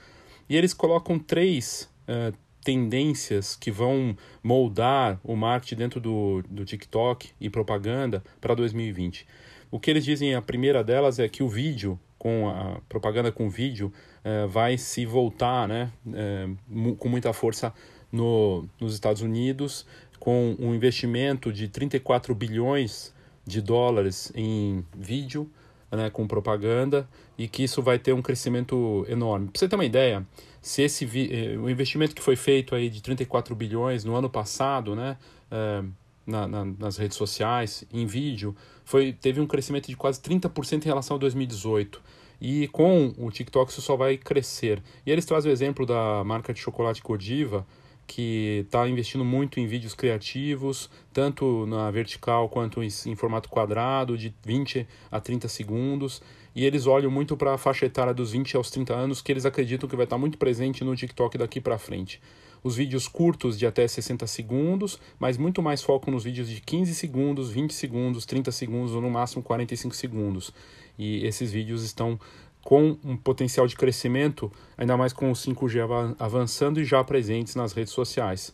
[0.49, 7.29] E eles colocam três uh, tendências que vão moldar o marketing dentro do, do TikTok
[7.39, 9.27] e propaganda para 2020.
[9.69, 13.49] O que eles dizem, a primeira delas é que o vídeo, com a propaganda com
[13.49, 13.91] vídeo,
[14.23, 16.49] é, vai se voltar né, é,
[16.97, 17.73] com muita força
[18.11, 19.85] no, nos Estados Unidos,
[20.19, 23.13] com um investimento de 34 bilhões
[23.45, 25.49] de dólares em vídeo,
[25.91, 27.07] né, com propaganda,
[27.37, 29.47] e que isso vai ter um crescimento enorme.
[29.47, 30.25] Para você ter uma ideia,
[30.61, 34.95] se esse eh, o investimento que foi feito aí de 34 bilhões no ano passado,
[34.95, 35.17] né,
[35.51, 35.83] é,
[36.25, 38.55] na, na, nas redes sociais, em vídeo,
[38.85, 42.01] foi, teve um crescimento de quase 30% em relação a 2018.
[42.45, 44.83] E com o TikTok isso só vai crescer.
[45.05, 47.65] E eles trazem o exemplo da marca de chocolate Godiva,
[48.05, 54.17] que está investindo muito em vídeos criativos, tanto na vertical quanto em, em, formato quadrado,
[54.17, 56.21] de 20 a 30 segundos.
[56.53, 59.45] E eles olham muito para a faixa etária dos 20 aos 30 anos, que eles
[59.45, 62.19] acreditam que vai estar tá muito presente no TikTok daqui para frente.
[62.61, 66.93] Os vídeos curtos de até 60 segundos, mas muito mais foco nos vídeos de 15
[66.93, 70.53] segundos, 20 segundos, 30 segundos ou no máximo 45 segundos
[70.97, 72.19] e esses vídeos estão
[72.63, 77.73] com um potencial de crescimento, ainda mais com o 5G avançando e já presentes nas
[77.73, 78.53] redes sociais.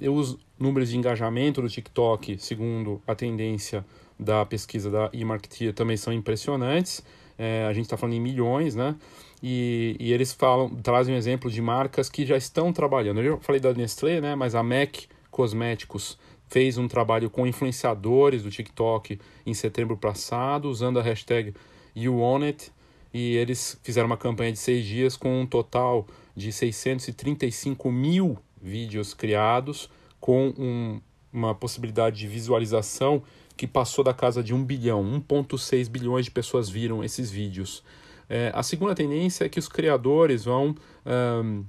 [0.00, 3.84] E os números de engajamento do TikTok, segundo a tendência
[4.18, 7.02] da pesquisa da eMarketeer, também são impressionantes.
[7.36, 8.94] É, a gente está falando em milhões, né?
[9.42, 13.20] E, e, eles falam, trazem um exemplo de marcas que já estão trabalhando.
[13.20, 14.34] Eu já falei da Nestlé, né?
[14.34, 20.98] Mas a MAC Cosméticos fez um trabalho com influenciadores do TikTok em setembro passado, usando
[20.98, 21.54] a hashtag
[22.04, 22.72] YouOnIt,
[23.12, 29.14] e eles fizeram uma campanha de seis dias com um total de 635 mil vídeos
[29.14, 31.00] criados, com um,
[31.32, 33.22] uma possibilidade de visualização
[33.56, 37.82] que passou da casa de 1 bilhão, 1,6 bilhões de pessoas viram esses vídeos.
[38.28, 41.64] É, a segunda tendência é que os criadores vão, um,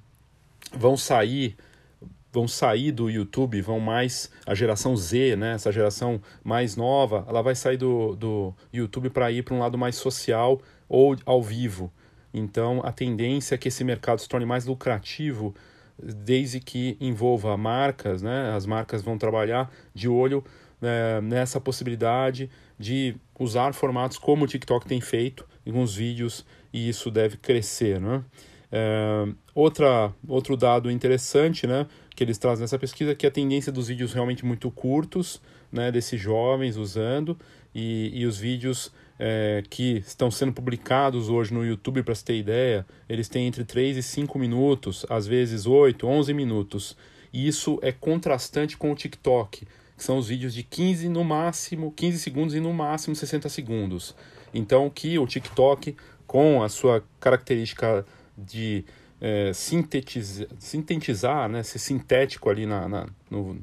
[0.77, 1.57] vão sair
[2.31, 7.41] vão sair do YouTube, vão mais a geração Z, né, essa geração mais nova, ela
[7.41, 11.91] vai sair do, do YouTube para ir para um lado mais social ou ao vivo.
[12.33, 15.53] Então a tendência é que esse mercado se torne mais lucrativo
[16.01, 18.53] desde que envolva marcas, né?
[18.55, 20.43] As marcas vão trabalhar de olho
[20.81, 27.11] é, nessa possibilidade de usar formatos como o TikTok tem feito, alguns vídeos, e isso
[27.11, 28.23] deve crescer, né?
[28.71, 31.85] É, outra, outro dado interessante, né,
[32.21, 36.21] que eles trazem nessa pesquisa que a tendência dos vídeos realmente muito curtos, né, desses
[36.21, 37.35] jovens usando,
[37.73, 42.37] e, e os vídeos é, que estão sendo publicados hoje no YouTube, para você ter
[42.37, 46.95] ideia, eles têm entre 3 e 5 minutos, às vezes 8, 11 minutos.
[47.33, 49.65] E isso é contrastante com o TikTok,
[49.97, 54.15] que são os vídeos de 15 no máximo, 15 segundos e no máximo 60 segundos.
[54.53, 55.95] Então, que o TikTok,
[56.27, 58.05] com a sua característica
[58.37, 58.85] de
[59.21, 63.55] é, sintetizar, sintetizar, né, ser sintético ali na, na, no,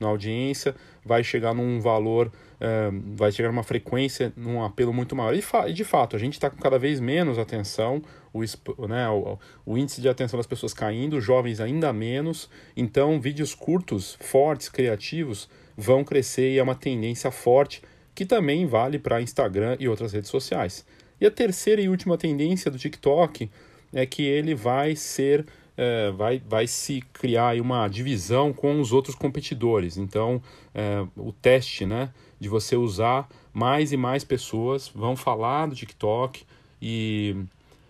[0.00, 5.34] na audiência, vai chegar num valor, é, vai chegar numa frequência, num apelo muito maior.
[5.34, 8.40] E, de fato, a gente está com cada vez menos atenção, o,
[8.86, 14.18] né, o, o, índice de atenção das pessoas caindo, jovens ainda menos, então vídeos curtos,
[14.20, 17.82] fortes, criativos, vão crescer e é uma tendência forte
[18.14, 20.84] que também vale para Instagram e outras redes sociais.
[21.20, 23.48] E a terceira e última tendência do TikTok
[23.92, 25.46] é que ele vai ser
[25.78, 29.96] é, vai, vai se criar uma divisão com os outros competidores.
[29.96, 30.42] Então,
[30.74, 36.42] é, o teste né, de você usar mais e mais pessoas vão falar do TikTok
[36.82, 37.36] e,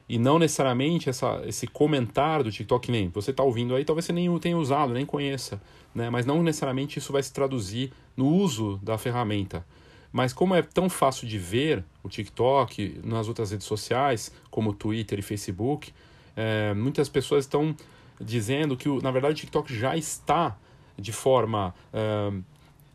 [0.07, 4.13] e não necessariamente essa, esse comentário do TikTok, nem você está ouvindo aí, talvez você
[4.13, 5.61] nem tenha usado, nem conheça,
[5.95, 9.65] né, mas não necessariamente isso vai se traduzir no uso da ferramenta.
[10.13, 15.19] Mas como é tão fácil de ver o TikTok nas outras redes sociais, como Twitter
[15.19, 15.93] e Facebook,
[16.37, 17.77] é, muitas pessoas estão
[18.21, 20.57] dizendo que, na verdade, o TikTok já está
[20.97, 22.33] de forma, é,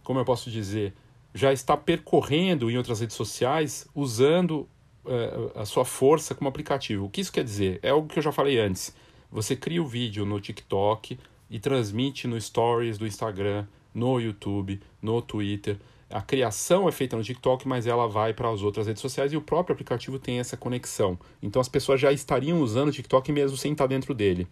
[0.04, 0.94] como eu posso dizer,
[1.34, 4.68] já está percorrendo em outras redes sociais usando
[5.06, 7.06] é, a sua força como aplicativo.
[7.06, 7.80] O que isso quer dizer?
[7.82, 8.94] É algo que eu já falei antes.
[9.32, 11.18] Você cria o vídeo no TikTok
[11.50, 15.78] e transmite no Stories do Instagram, no YouTube, no Twitter
[16.14, 19.38] a criação é feita no TikTok, mas ela vai para as outras redes sociais e
[19.38, 21.18] o próprio aplicativo tem essa conexão.
[21.42, 24.48] Então as pessoas já estariam usando o TikTok mesmo sem estar dentro dele.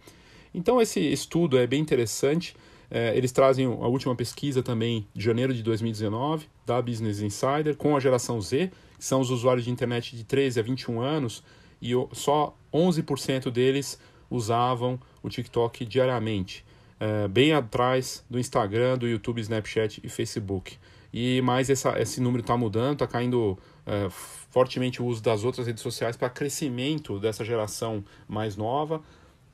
[0.56, 2.56] Então esse estudo é bem interessante.
[2.90, 7.96] É, eles trazem a última pesquisa também de janeiro de 2019 da Business Insider com
[7.96, 11.44] a geração Z, que são os usuários de internet de 13 a 21 anos,
[11.80, 16.66] e só 11% deles usavam o TikTok diariamente,
[17.00, 20.78] é, bem atrás do Instagram, do YouTube, Snapchat e Facebook
[21.14, 25.68] e mais essa, esse número está mudando, está caindo é, fortemente o uso das outras
[25.68, 29.02] redes sociais para crescimento dessa geração mais nova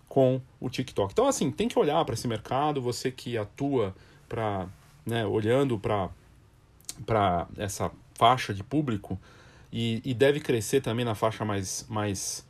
[0.08, 1.12] com o TikTok.
[1.12, 3.96] Então, assim, tem que olhar para esse mercado, você que atua
[4.28, 4.68] para,
[5.06, 9.20] né, olhando para essa faixa de público
[9.72, 12.46] e, e deve crescer também na faixa mais, mais,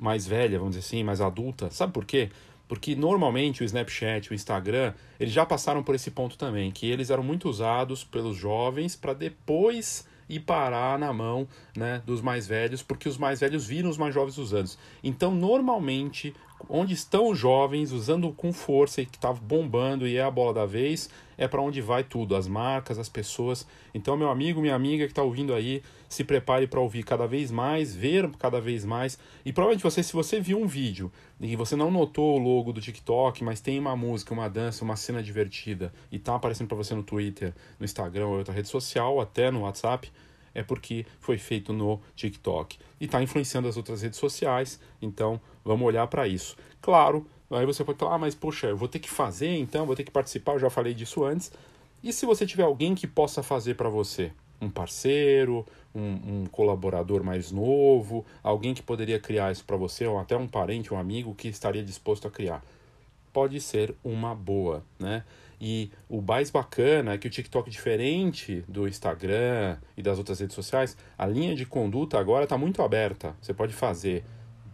[0.00, 1.70] mais velha, vamos dizer assim, mais adulta.
[1.70, 2.30] Sabe por quê?
[2.68, 7.08] Porque normalmente o Snapchat, o Instagram, eles já passaram por esse ponto também, que eles
[7.08, 12.82] eram muito usados pelos jovens para depois ir parar na mão né, dos mais velhos,
[12.82, 14.70] porque os mais velhos viram os mais jovens usando.
[15.02, 16.34] Então, normalmente,
[16.68, 20.52] onde estão os jovens usando com força e que está bombando e é a bola
[20.52, 23.66] da vez, é para onde vai tudo, as marcas, as pessoas.
[23.94, 27.50] Então, meu amigo, minha amiga que está ouvindo aí, se prepare para ouvir cada vez
[27.50, 29.18] mais, ver cada vez mais.
[29.44, 32.80] E provavelmente você, se você viu um vídeo e você não notou o logo do
[32.80, 36.94] TikTok, mas tem uma música, uma dança, uma cena divertida e está aparecendo para você
[36.94, 40.10] no Twitter, no Instagram ou outra rede social, até no WhatsApp,
[40.54, 44.80] é porque foi feito no TikTok e está influenciando as outras redes sociais.
[45.00, 46.56] Então, vamos olhar para isso.
[46.80, 49.96] Claro, aí você pode falar, ah, mas poxa, eu vou ter que fazer, então vou
[49.96, 50.52] ter que participar.
[50.52, 51.50] Eu já falei disso antes.
[52.02, 54.32] E se você tiver alguém que possa fazer para você?
[54.60, 60.18] Um parceiro, um, um, colaborador mais novo, alguém que poderia criar isso para você, ou
[60.18, 62.62] até um parente, um amigo que estaria disposto a criar.
[63.32, 65.24] Pode ser uma boa, né?
[65.60, 70.54] E o mais bacana é que o TikTok, diferente do Instagram e das outras redes
[70.54, 73.34] sociais, a linha de conduta agora está muito aberta.
[73.40, 74.24] Você pode fazer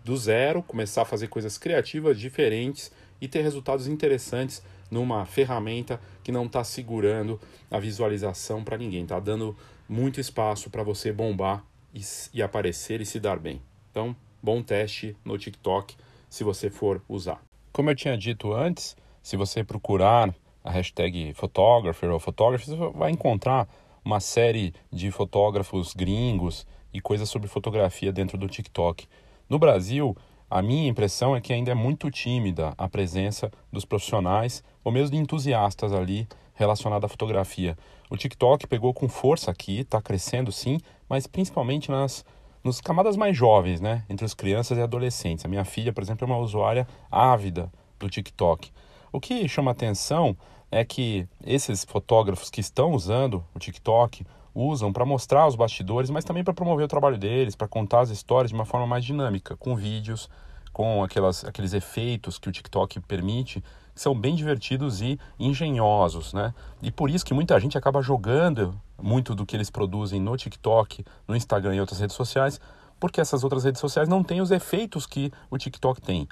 [0.04, 6.30] do zero, começar a fazer coisas criativas diferentes e ter resultados interessantes numa ferramenta que
[6.30, 7.40] não está segurando
[7.70, 9.56] a visualização para ninguém, está dando
[9.88, 11.64] muito espaço para você bombar
[11.94, 12.00] e,
[12.34, 13.62] e aparecer e se dar bem.
[13.90, 15.96] Então, bom teste no TikTok
[16.28, 17.42] se você for usar.
[17.72, 23.10] Como eu tinha dito antes, se você procurar a hashtag photographer ou photography, você vai
[23.10, 23.68] encontrar
[24.04, 29.08] uma série de fotógrafos gringos e coisas sobre fotografia dentro do TikTok.
[29.48, 30.16] No Brasil,
[30.48, 35.16] a minha impressão é que ainda é muito tímida a presença dos profissionais ou mesmo
[35.16, 37.76] de entusiastas ali relacionado à fotografia.
[38.08, 40.78] O TikTok pegou com força aqui, está crescendo sim,
[41.08, 42.24] mas principalmente nas
[42.62, 45.44] nos camadas mais jovens, né, entre as crianças e adolescentes.
[45.44, 48.72] A minha filha, por exemplo, é uma usuária ávida do TikTok.
[49.12, 50.34] O que chama atenção
[50.74, 56.24] é que esses fotógrafos que estão usando o TikTok usam para mostrar os bastidores, mas
[56.24, 59.56] também para promover o trabalho deles, para contar as histórias de uma forma mais dinâmica,
[59.56, 60.28] com vídeos,
[60.72, 63.62] com aquelas, aqueles efeitos que o TikTok permite,
[63.94, 66.52] que são bem divertidos e engenhosos, né?
[66.82, 71.04] E por isso que muita gente acaba jogando muito do que eles produzem no TikTok,
[71.28, 72.60] no Instagram e outras redes sociais,
[72.98, 76.26] porque essas outras redes sociais não têm os efeitos que o TikTok tem.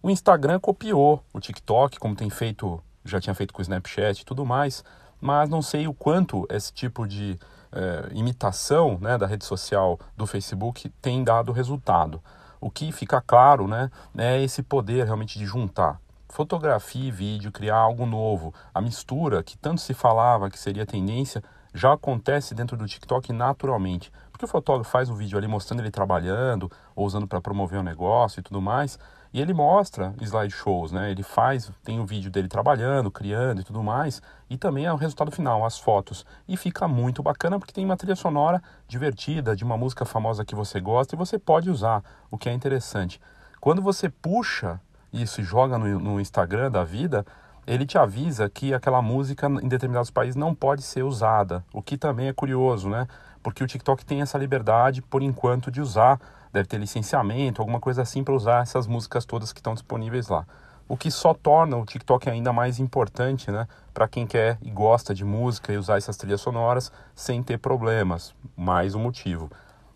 [0.00, 2.80] O Instagram copiou o TikTok, como tem feito,
[3.10, 4.84] já tinha feito com o Snapchat e tudo mais,
[5.20, 7.38] mas não sei o quanto esse tipo de
[7.72, 12.22] é, imitação né, da rede social do Facebook tem dado resultado.
[12.60, 17.76] O que fica claro né, é esse poder realmente de juntar fotografia e vídeo, criar
[17.76, 18.54] algo novo.
[18.72, 21.42] A mistura que tanto se falava que seria tendência
[21.74, 24.12] já acontece dentro do TikTok naturalmente.
[24.30, 27.82] Porque o fotógrafo faz um vídeo ali mostrando ele trabalhando, ou usando para promover o
[27.82, 28.98] um negócio e tudo mais,
[29.32, 31.10] e ele mostra slideshows, né?
[31.10, 34.92] Ele faz, tem o um vídeo dele trabalhando, criando e tudo mais, e também é
[34.92, 36.24] o resultado final, as fotos.
[36.46, 40.54] E fica muito bacana porque tem uma trilha sonora divertida, de uma música famosa que
[40.54, 43.20] você gosta, e você pode usar, o que é interessante.
[43.60, 44.80] Quando você puxa
[45.12, 47.24] isso e joga no, no Instagram da vida,
[47.66, 51.98] ele te avisa que aquela música em determinados países não pode ser usada, o que
[51.98, 53.06] também é curioso, né?
[53.42, 56.18] Porque o TikTok tem essa liberdade, por enquanto, de usar
[56.52, 60.46] deve ter licenciamento, alguma coisa assim para usar essas músicas todas que estão disponíveis lá.
[60.88, 65.14] O que só torna o TikTok ainda mais importante, né, para quem quer e gosta
[65.14, 68.34] de música e usar essas trilhas sonoras sem ter problemas.
[68.56, 69.50] Mais um motivo.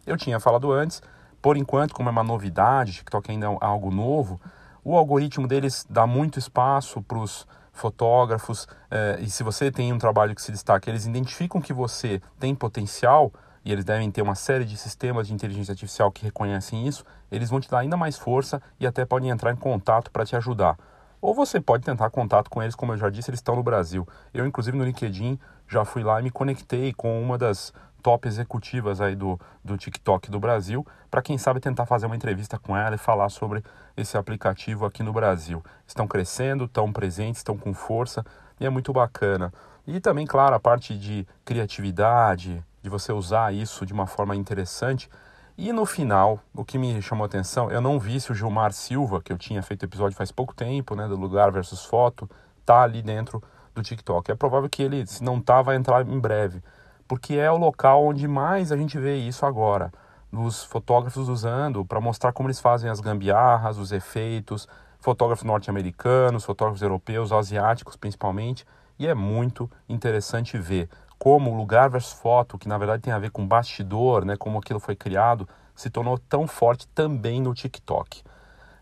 [0.06, 1.00] Eu tinha falado antes,
[1.40, 4.40] por enquanto, como é uma novidade, TikTok ainda é algo novo,
[4.84, 9.98] o algoritmo deles dá muito espaço para os fotógrafos, eh, e se você tem um
[9.98, 13.32] trabalho que se destaca, eles identificam que você tem potencial,
[13.64, 17.50] e eles devem ter uma série de sistemas de inteligência artificial que reconhecem isso, eles
[17.50, 20.76] vão te dar ainda mais força e até podem entrar em contato para te ajudar.
[21.20, 24.06] Ou você pode tentar contato com eles, como eu já disse, eles estão no Brasil.
[24.34, 27.72] Eu, inclusive, no LinkedIn, já fui lá e me conectei com uma das
[28.02, 32.58] top executivas aí do, do TikTok do Brasil, para quem sabe tentar fazer uma entrevista
[32.58, 33.62] com ela e falar sobre
[33.96, 35.62] esse aplicativo aqui no Brasil.
[35.86, 38.24] Estão crescendo, estão presentes, estão com força
[38.58, 39.52] e é muito bacana.
[39.86, 45.08] E também, claro, a parte de criatividade, de você usar isso de uma forma interessante.
[45.56, 48.72] E no final, o que me chamou a atenção, eu não vi se o Gilmar
[48.72, 52.28] Silva, que eu tinha feito episódio faz pouco tempo, né, do Lugar versus Foto,
[52.64, 53.42] tá ali dentro
[53.74, 54.30] do TikTok.
[54.30, 56.62] É provável que ele, se não tá, vai entrar em breve,
[57.06, 59.92] porque é o local onde mais a gente vê isso agora.
[60.32, 64.66] Os fotógrafos usando para mostrar como eles fazem as gambiarras, os efeitos,
[64.98, 68.64] fotógrafos norte-americanos, fotógrafos europeus, asiáticos principalmente,
[68.98, 70.88] e é muito interessante ver
[71.22, 74.80] como lugar versus foto, que na verdade tem a ver com bastidor, né, como aquilo
[74.80, 78.24] foi criado, se tornou tão forte também no TikTok.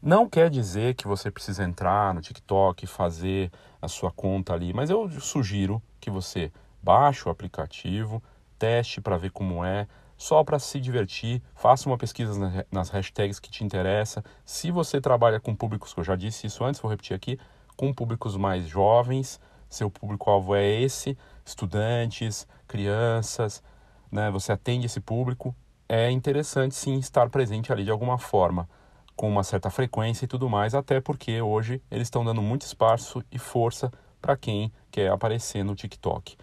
[0.00, 4.72] Não quer dizer que você precisa entrar no TikTok e fazer a sua conta ali,
[4.72, 6.50] mas eu sugiro que você
[6.83, 8.22] baixe o aplicativo,
[8.59, 13.50] teste para ver como é, só para se divertir, faça uma pesquisa nas hashtags que
[13.50, 14.24] te interessa.
[14.46, 17.38] Se você trabalha com públicos, que eu já disse isso antes, vou repetir aqui,
[17.76, 19.38] com públicos mais jovens,
[19.70, 23.62] seu público-alvo é esse, estudantes, crianças,
[24.11, 24.30] né?
[24.30, 25.54] Você atende esse público,
[25.88, 28.68] é interessante sim estar presente ali de alguma forma,
[29.16, 33.22] com uma certa frequência e tudo mais, até porque hoje eles estão dando muito espaço
[33.30, 36.37] e força para quem quer aparecer no TikTok.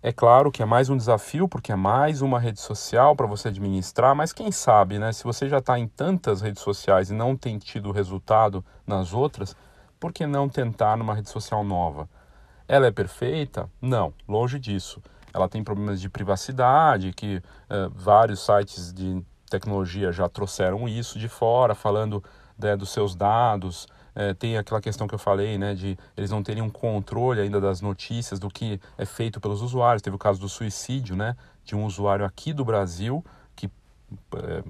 [0.00, 3.48] É claro que é mais um desafio, porque é mais uma rede social para você
[3.48, 5.12] administrar, mas quem sabe, né?
[5.12, 9.56] Se você já está em tantas redes sociais e não tem tido resultado nas outras,
[9.98, 12.08] por que não tentar numa rede social nova?
[12.68, 13.68] Ela é perfeita?
[13.80, 15.02] Não, longe disso.
[15.32, 21.28] Ela tem problemas de privacidade, que uh, vários sites de tecnologia já trouxeram isso de
[21.28, 22.22] fora, falando
[22.58, 23.88] né, dos seus dados.
[24.14, 27.60] É, tem aquela questão que eu falei, né, de eles não terem um controle ainda
[27.60, 30.02] das notícias, do que é feito pelos usuários.
[30.02, 33.70] Teve o caso do suicídio, né, de um usuário aqui do Brasil que
[34.34, 34.64] é,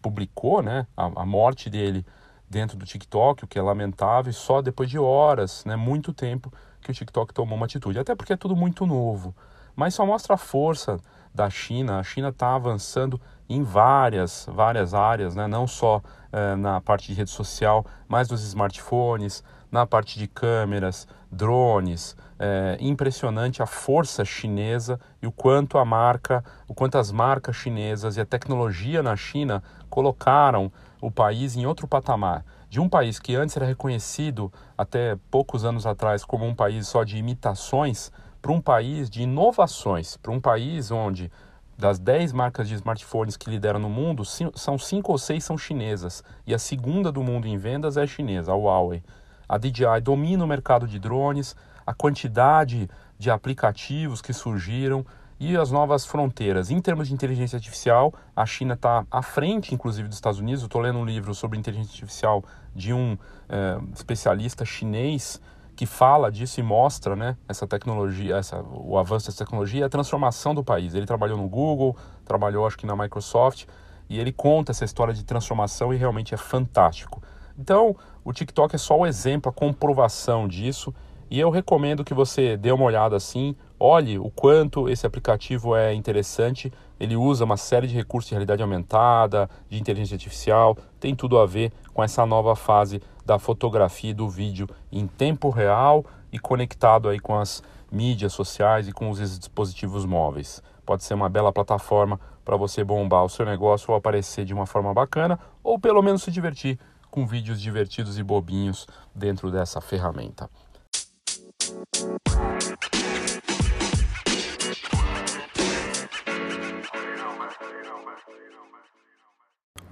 [0.00, 2.04] publicou, né, a, a morte dele
[2.48, 6.52] dentro do TikTok, o que é lamentável, e só depois de horas, né, muito tempo,
[6.82, 9.34] que o TikTok tomou uma atitude, até porque é tudo muito novo.
[9.74, 11.00] Mas só mostra a força
[11.34, 11.98] da China.
[11.98, 15.46] A China está avançando em várias, várias áreas, né?
[15.46, 16.02] não só
[16.32, 22.14] eh, na parte de rede social, mas dos smartphones, na parte de câmeras, drones.
[22.38, 28.16] É impressionante a força chinesa e o quanto a marca, o quanto as marcas chinesas
[28.16, 30.70] e a tecnologia na China colocaram
[31.00, 32.44] o país em outro patamar.
[32.72, 37.04] De um país que antes era reconhecido até poucos anos atrás como um país só
[37.04, 38.10] de imitações,
[38.40, 41.30] para um país de inovações, para um país onde
[41.76, 46.24] das 10 marcas de smartphones que lideram no mundo, são 5 ou 6 são chinesas.
[46.46, 49.02] E a segunda do mundo em vendas é chinesa, a Huawei.
[49.46, 51.54] A DJI domina o mercado de drones,
[51.86, 55.04] a quantidade de aplicativos que surgiram
[55.38, 56.70] e as novas fronteiras.
[56.70, 60.62] Em termos de inteligência artificial, a China está à frente, inclusive, dos Estados Unidos.
[60.62, 62.44] Estou lendo um livro sobre inteligência artificial
[62.74, 63.16] de um
[63.48, 65.40] é, especialista chinês
[65.74, 69.88] que fala disso e mostra né, essa tecnologia, essa, o avanço dessa tecnologia e a
[69.88, 70.94] transformação do país.
[70.94, 73.64] Ele trabalhou no Google, trabalhou acho que na Microsoft,
[74.08, 77.22] e ele conta essa história de transformação e realmente é fantástico.
[77.58, 80.94] Então, o TikTok é só o exemplo, a comprovação disso.
[81.30, 85.94] E eu recomendo que você dê uma olhada assim, olhe o quanto esse aplicativo é
[85.94, 86.72] interessante.
[87.02, 91.44] Ele usa uma série de recursos de realidade aumentada, de inteligência artificial, tem tudo a
[91.44, 97.08] ver com essa nova fase da fotografia e do vídeo em tempo real e conectado
[97.08, 100.62] aí com as mídias sociais e com os dispositivos móveis.
[100.86, 104.64] Pode ser uma bela plataforma para você bombar o seu negócio ou aparecer de uma
[104.64, 106.78] forma bacana, ou pelo menos se divertir
[107.10, 110.48] com vídeos divertidos e bobinhos dentro dessa ferramenta.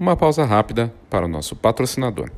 [0.01, 2.31] Uma pausa rápida para o nosso patrocinador.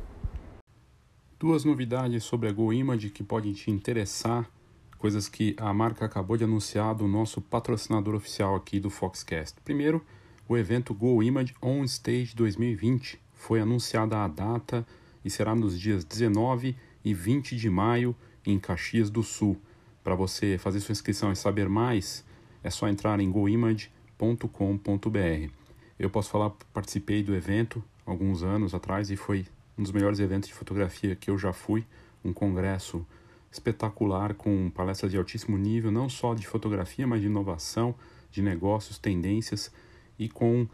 [1.39, 4.51] Duas novidades sobre a GoImage que podem te interessar,
[4.97, 9.61] coisas que a marca acabou de anunciar do nosso patrocinador oficial aqui do Foxcast.
[9.63, 10.03] Primeiro,
[10.45, 14.85] o evento GoImage On Stage 2020, foi anunciada a data
[15.23, 18.13] e será nos dias 19 e 20 de maio
[18.45, 19.55] em Caxias do Sul.
[20.03, 22.25] Para você fazer sua inscrição e saber mais,
[22.61, 25.62] é só entrar em goimage.com.br.
[25.97, 29.45] Eu posso falar, participei do evento alguns anos atrás e foi
[29.77, 31.85] um dos melhores eventos de fotografia que eu já fui,
[32.23, 33.05] um congresso
[33.51, 37.93] espetacular com palestras de altíssimo nível, não só de fotografia, mas de inovação,
[38.31, 39.71] de negócios, tendências
[40.17, 40.67] e com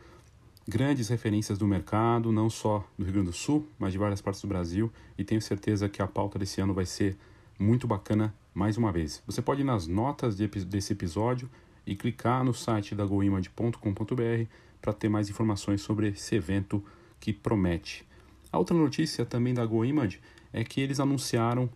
[0.67, 4.41] grandes referências do mercado, não só do Rio Grande do Sul, mas de várias partes
[4.41, 7.17] do Brasil, e tenho certeza que a pauta desse ano vai ser
[7.57, 9.22] muito bacana mais uma vez.
[9.26, 11.49] Você pode ir nas notas de, desse episódio
[11.90, 14.46] e clicar no site da goimage.com.br
[14.80, 16.86] para ter mais informações sobre esse evento
[17.20, 18.08] que promete.
[18.52, 20.22] A outra notícia também da GoImage
[20.54, 21.68] é que eles anunciaram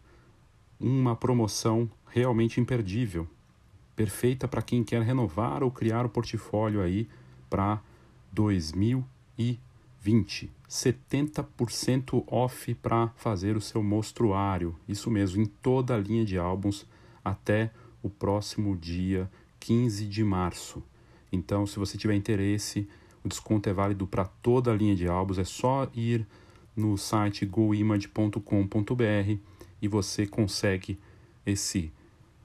[0.79, 3.27] uma promoção realmente imperdível,
[3.95, 7.09] perfeita para quem quer renovar ou criar o portfólio aí
[7.49, 7.81] para
[8.31, 10.51] 2020.
[10.69, 14.75] 70% off para fazer o seu mostruário.
[14.87, 16.85] Isso mesmo, em toda a linha de álbuns
[17.23, 19.29] até o próximo dia
[19.63, 20.83] 15 de março.
[21.31, 22.87] Então, se você tiver interesse,
[23.23, 25.37] o desconto é válido para toda a linha de álbuns.
[25.37, 26.27] É só ir
[26.75, 29.37] no site goimage.com.br
[29.81, 30.99] e você consegue
[31.45, 31.91] esse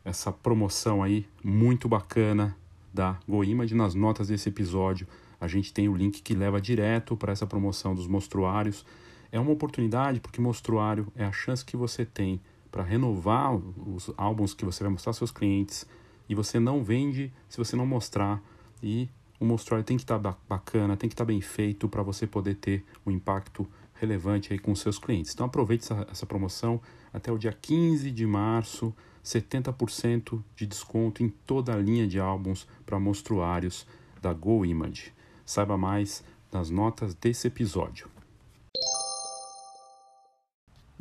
[0.04, 2.56] essa promoção aí muito bacana
[2.94, 5.06] da GoImage nas notas desse episódio
[5.40, 8.84] a gente tem o link que leva direto para essa promoção dos mostruários.
[9.30, 12.40] É uma oportunidade porque mostruário é a chance que você tem
[12.70, 15.86] para renovar os álbuns que você vai mostrar aos seus clientes
[16.28, 18.42] e você não vende se você não mostrar
[18.82, 19.08] e
[19.40, 22.26] o mostruário tem que estar tá bacana, tem que estar tá bem feito para você
[22.26, 25.32] poder ter um impacto relevante aí com seus clientes.
[25.32, 26.80] Então aproveite essa, essa promoção
[27.12, 32.66] até o dia 15 de março, 70% de desconto em toda a linha de álbuns
[32.84, 33.86] para mostruários
[34.20, 35.12] da Go Image.
[35.44, 36.22] Saiba mais
[36.52, 38.08] nas notas desse episódio.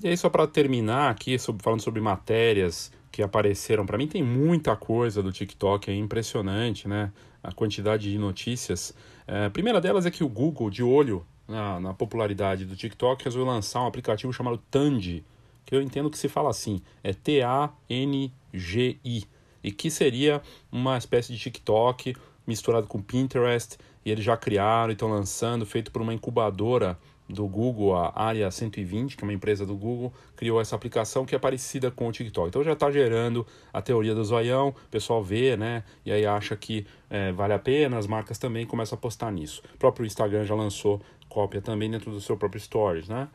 [0.03, 4.21] E aí, só para terminar aqui, sobre, falando sobre matérias que apareceram, para mim tem
[4.21, 7.11] muita coisa do TikTok, é impressionante, né?
[7.41, 8.93] A quantidade de notícias.
[9.25, 13.23] É, a primeira delas é que o Google, de olho na, na popularidade do TikTok,
[13.23, 15.25] resolveu lançar um aplicativo chamado Tandy,
[15.65, 17.63] que eu entendo que se fala assim, é T-A-N-G-I,
[19.63, 20.39] e que seria
[20.71, 22.15] uma espécie de TikTok
[22.45, 26.99] misturado com Pinterest e eles já criaram e estão lançando, feito por uma incubadora
[27.29, 31.35] do Google, a Área 120, que é uma empresa do Google, criou essa aplicação que
[31.35, 32.47] é parecida com o TikTok.
[32.47, 35.83] Então já está gerando a teoria do zoião, o pessoal vê, né?
[36.05, 39.61] E aí acha que é, vale a pena, as marcas também começam a postar nisso.
[39.75, 43.27] O próprio Instagram já lançou cópia também dentro do seu próprio Stories, né?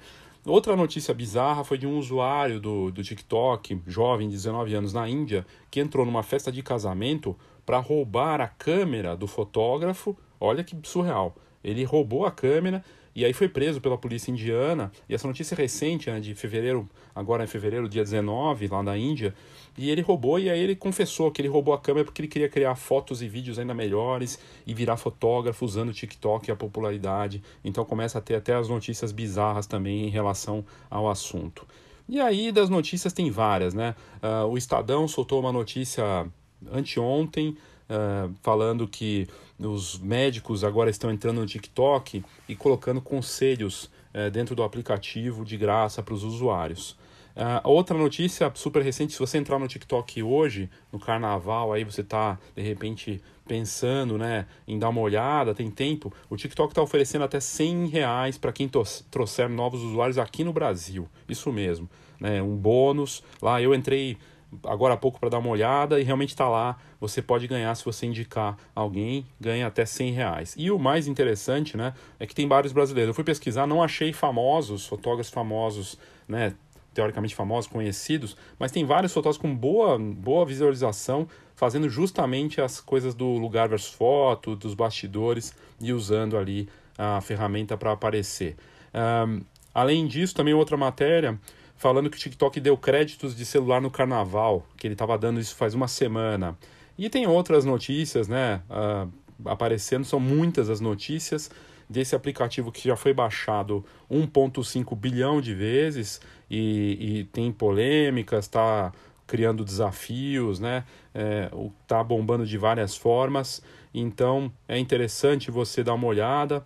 [0.45, 5.47] Outra notícia bizarra foi de um usuário do, do TikTok, jovem, 19 anos, na Índia,
[5.71, 10.17] que entrou numa festa de casamento para roubar a câmera do fotógrafo.
[10.41, 11.37] Olha que surreal.
[11.63, 12.85] Ele roubou a câmera
[13.15, 14.91] e aí foi preso pela polícia indiana.
[15.09, 19.35] E essa notícia recente, né, de fevereiro, agora em fevereiro, dia 19, lá na Índia.
[19.77, 22.49] E ele roubou, e aí ele confessou que ele roubou a câmera porque ele queria
[22.49, 27.43] criar fotos e vídeos ainda melhores e virar fotógrafo usando o TikTok e a popularidade.
[27.65, 31.67] Então começa a ter até as notícias bizarras também em relação ao assunto.
[32.09, 33.95] E aí das notícias tem várias, né?
[34.23, 36.27] Uh, o Estadão soltou uma notícia
[36.71, 37.57] anteontem
[37.89, 39.29] uh, falando que
[39.59, 45.57] os médicos agora estão entrando no TikTok e colocando conselhos uh, dentro do aplicativo de
[45.57, 46.97] graça para os usuários.
[47.35, 52.03] Uh, outra notícia super recente, se você entrar no TikTok hoje, no carnaval, aí você
[52.03, 57.25] está de repente pensando né, em dar uma olhada, tem tempo, o TikTok está oferecendo
[57.25, 58.71] até 100 reais para quem
[59.11, 61.09] trouxer novos usuários aqui no Brasil.
[61.29, 61.89] Isso mesmo,
[62.21, 63.23] né, um bônus.
[63.41, 64.19] Lá eu entrei
[64.65, 66.77] agora há pouco para dar uma olhada e realmente está lá.
[67.01, 70.55] Você pode ganhar se você indicar alguém, ganha até 100 reais.
[70.59, 73.09] E o mais interessante, né, é que tem vários brasileiros.
[73.09, 75.99] Eu fui pesquisar, não achei famosos, fotógrafos famosos,
[76.29, 76.55] né,
[76.95, 83.15] teoricamente famosos, conhecidos, mas tem vários fotógrafos com boa, boa visualização, fazendo justamente as coisas
[83.15, 88.57] do lugar versus foto, dos bastidores e usando ali a ferramenta para aparecer.
[88.95, 89.41] Um,
[89.73, 91.39] além disso, também outra matéria
[91.83, 95.57] falando que o TikTok deu créditos de celular no carnaval, que ele estava dando isso
[95.57, 96.57] faz uma semana.
[96.97, 98.63] E tem outras notícias, né?
[98.71, 99.11] Uh,
[99.51, 101.51] aparecendo, são muitas as notícias
[101.91, 108.93] desse aplicativo que já foi baixado 1,5 bilhão de vezes e, e tem polêmicas, está
[109.27, 110.85] criando desafios, né?
[111.13, 111.51] É,
[111.89, 113.61] tá bombando de várias formas.
[113.93, 116.65] Então é interessante você dar uma olhada.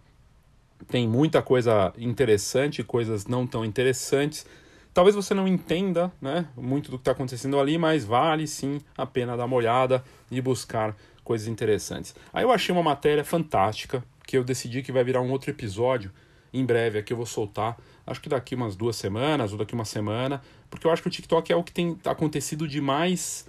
[0.88, 4.44] Tem muita coisa interessante, coisas não tão interessantes.
[4.96, 9.04] Talvez você não entenda né, muito do que está acontecendo ali, mas vale sim a
[9.04, 12.14] pena dar uma olhada e buscar coisas interessantes.
[12.32, 16.10] Aí eu achei uma matéria fantástica que eu decidi que vai virar um outro episódio
[16.50, 17.76] em breve aqui eu vou soltar,
[18.06, 20.40] acho que daqui umas duas semanas ou daqui uma semana,
[20.70, 23.46] porque eu acho que o TikTok é o que tem acontecido de mais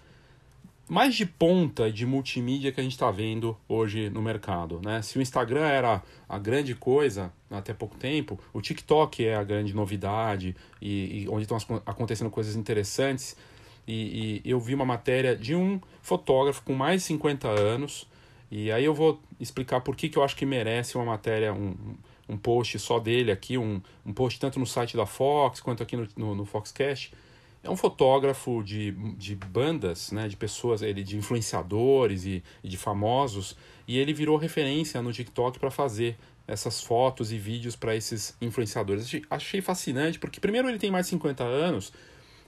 [0.88, 4.80] mais de ponta de multimídia que a gente está vendo hoje no mercado.
[4.84, 5.02] Né?
[5.02, 9.74] Se o Instagram era a grande coisa até pouco tempo, o TikTok é a grande
[9.74, 13.36] novidade e, e onde estão acontecendo coisas interessantes.
[13.86, 18.08] E, e, eu vi uma matéria de um fotógrafo com mais de 50 anos,
[18.50, 21.76] e aí eu vou explicar por que, que eu acho que merece uma matéria, um,
[22.28, 25.96] um post só dele aqui, um, um post tanto no site da Fox quanto aqui
[25.96, 27.14] no, no, no Foxcast
[27.68, 32.78] é um fotógrafo de, de bandas, né, de pessoas, ele de influenciadores e, e de
[32.78, 38.36] famosos, e ele virou referência no TikTok para fazer essas fotos e vídeos para esses
[38.42, 39.04] influenciadores.
[39.04, 41.92] Achei, achei, fascinante, porque primeiro ele tem mais de 50 anos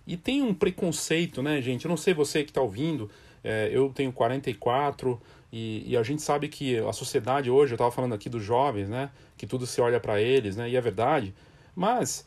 [0.08, 1.84] e tem um preconceito, né, gente?
[1.84, 3.12] Eu não sei você que está ouvindo,
[3.44, 7.92] é, eu tenho 44 e, e a gente sabe que a sociedade hoje, eu estava
[7.92, 11.36] falando aqui dos jovens, né, que tudo se olha para eles, né, e é verdade,
[11.76, 12.26] mas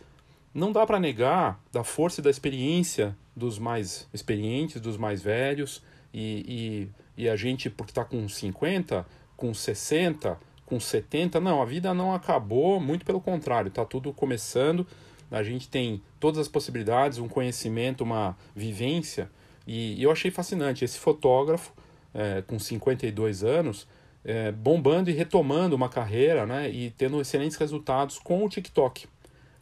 [0.54, 5.82] não dá para negar da força e da experiência dos mais experientes, dos mais velhos,
[6.12, 11.64] e, e, e a gente, porque está com 50, com 60, com 70, não, a
[11.64, 14.86] vida não acabou, muito pelo contrário, está tudo começando,
[15.30, 19.30] a gente tem todas as possibilidades, um conhecimento, uma vivência,
[19.66, 21.72] e, e eu achei fascinante esse fotógrafo
[22.12, 23.86] é, com 52 anos,
[24.24, 29.06] é, bombando e retomando uma carreira né, e tendo excelentes resultados com o TikTok.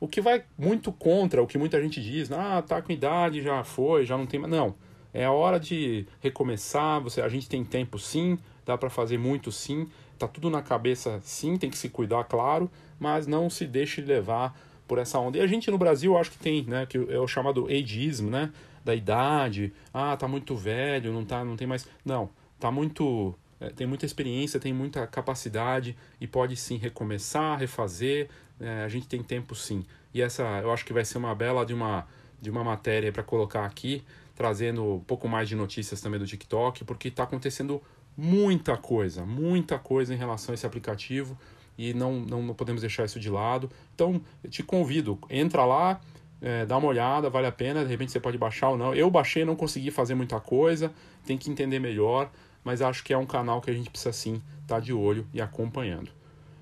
[0.01, 3.63] O que vai muito contra o que muita gente diz, ah, tá com idade, já
[3.63, 4.51] foi, já não tem mais.
[4.51, 4.75] Não.
[5.13, 9.53] É a hora de recomeçar, você, a gente tem tempo sim, dá para fazer muito
[9.53, 9.89] sim,
[10.19, 14.59] tá tudo na cabeça sim, tem que se cuidar, claro, mas não se deixe levar
[14.89, 15.37] por essa onda.
[15.37, 18.53] E a gente no Brasil, acho que tem, né, que é o chamado ageismo, né,
[18.85, 21.87] da idade, ah, tá muito velho, não tá, não tem mais.
[22.05, 28.29] Não, tá muito é, tem muita experiência, tem muita capacidade e pode sim recomeçar, refazer.
[28.61, 29.85] É, a gente tem tempo sim.
[30.13, 32.07] E essa eu acho que vai ser uma bela de uma,
[32.41, 34.05] de uma matéria para colocar aqui,
[34.35, 37.83] trazendo um pouco mais de notícias também do TikTok, porque está acontecendo
[38.17, 41.39] muita coisa, muita coisa em relação a esse aplicativo
[41.79, 43.71] e não, não podemos deixar isso de lado.
[43.95, 46.01] Então, eu te convido, entra lá,
[46.43, 48.95] é, dá uma olhada, vale a pena, de repente você pode baixar ou não.
[48.95, 50.93] Eu baixei, não consegui fazer muita coisa,
[51.25, 52.31] tem que entender melhor
[52.65, 55.27] mas acho que é um canal que a gente precisa sim estar tá de olho
[55.33, 56.11] e acompanhando.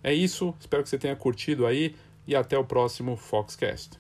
[0.03, 1.95] É isso, espero que você tenha curtido aí
[2.27, 3.99] e até o próximo Foxcast.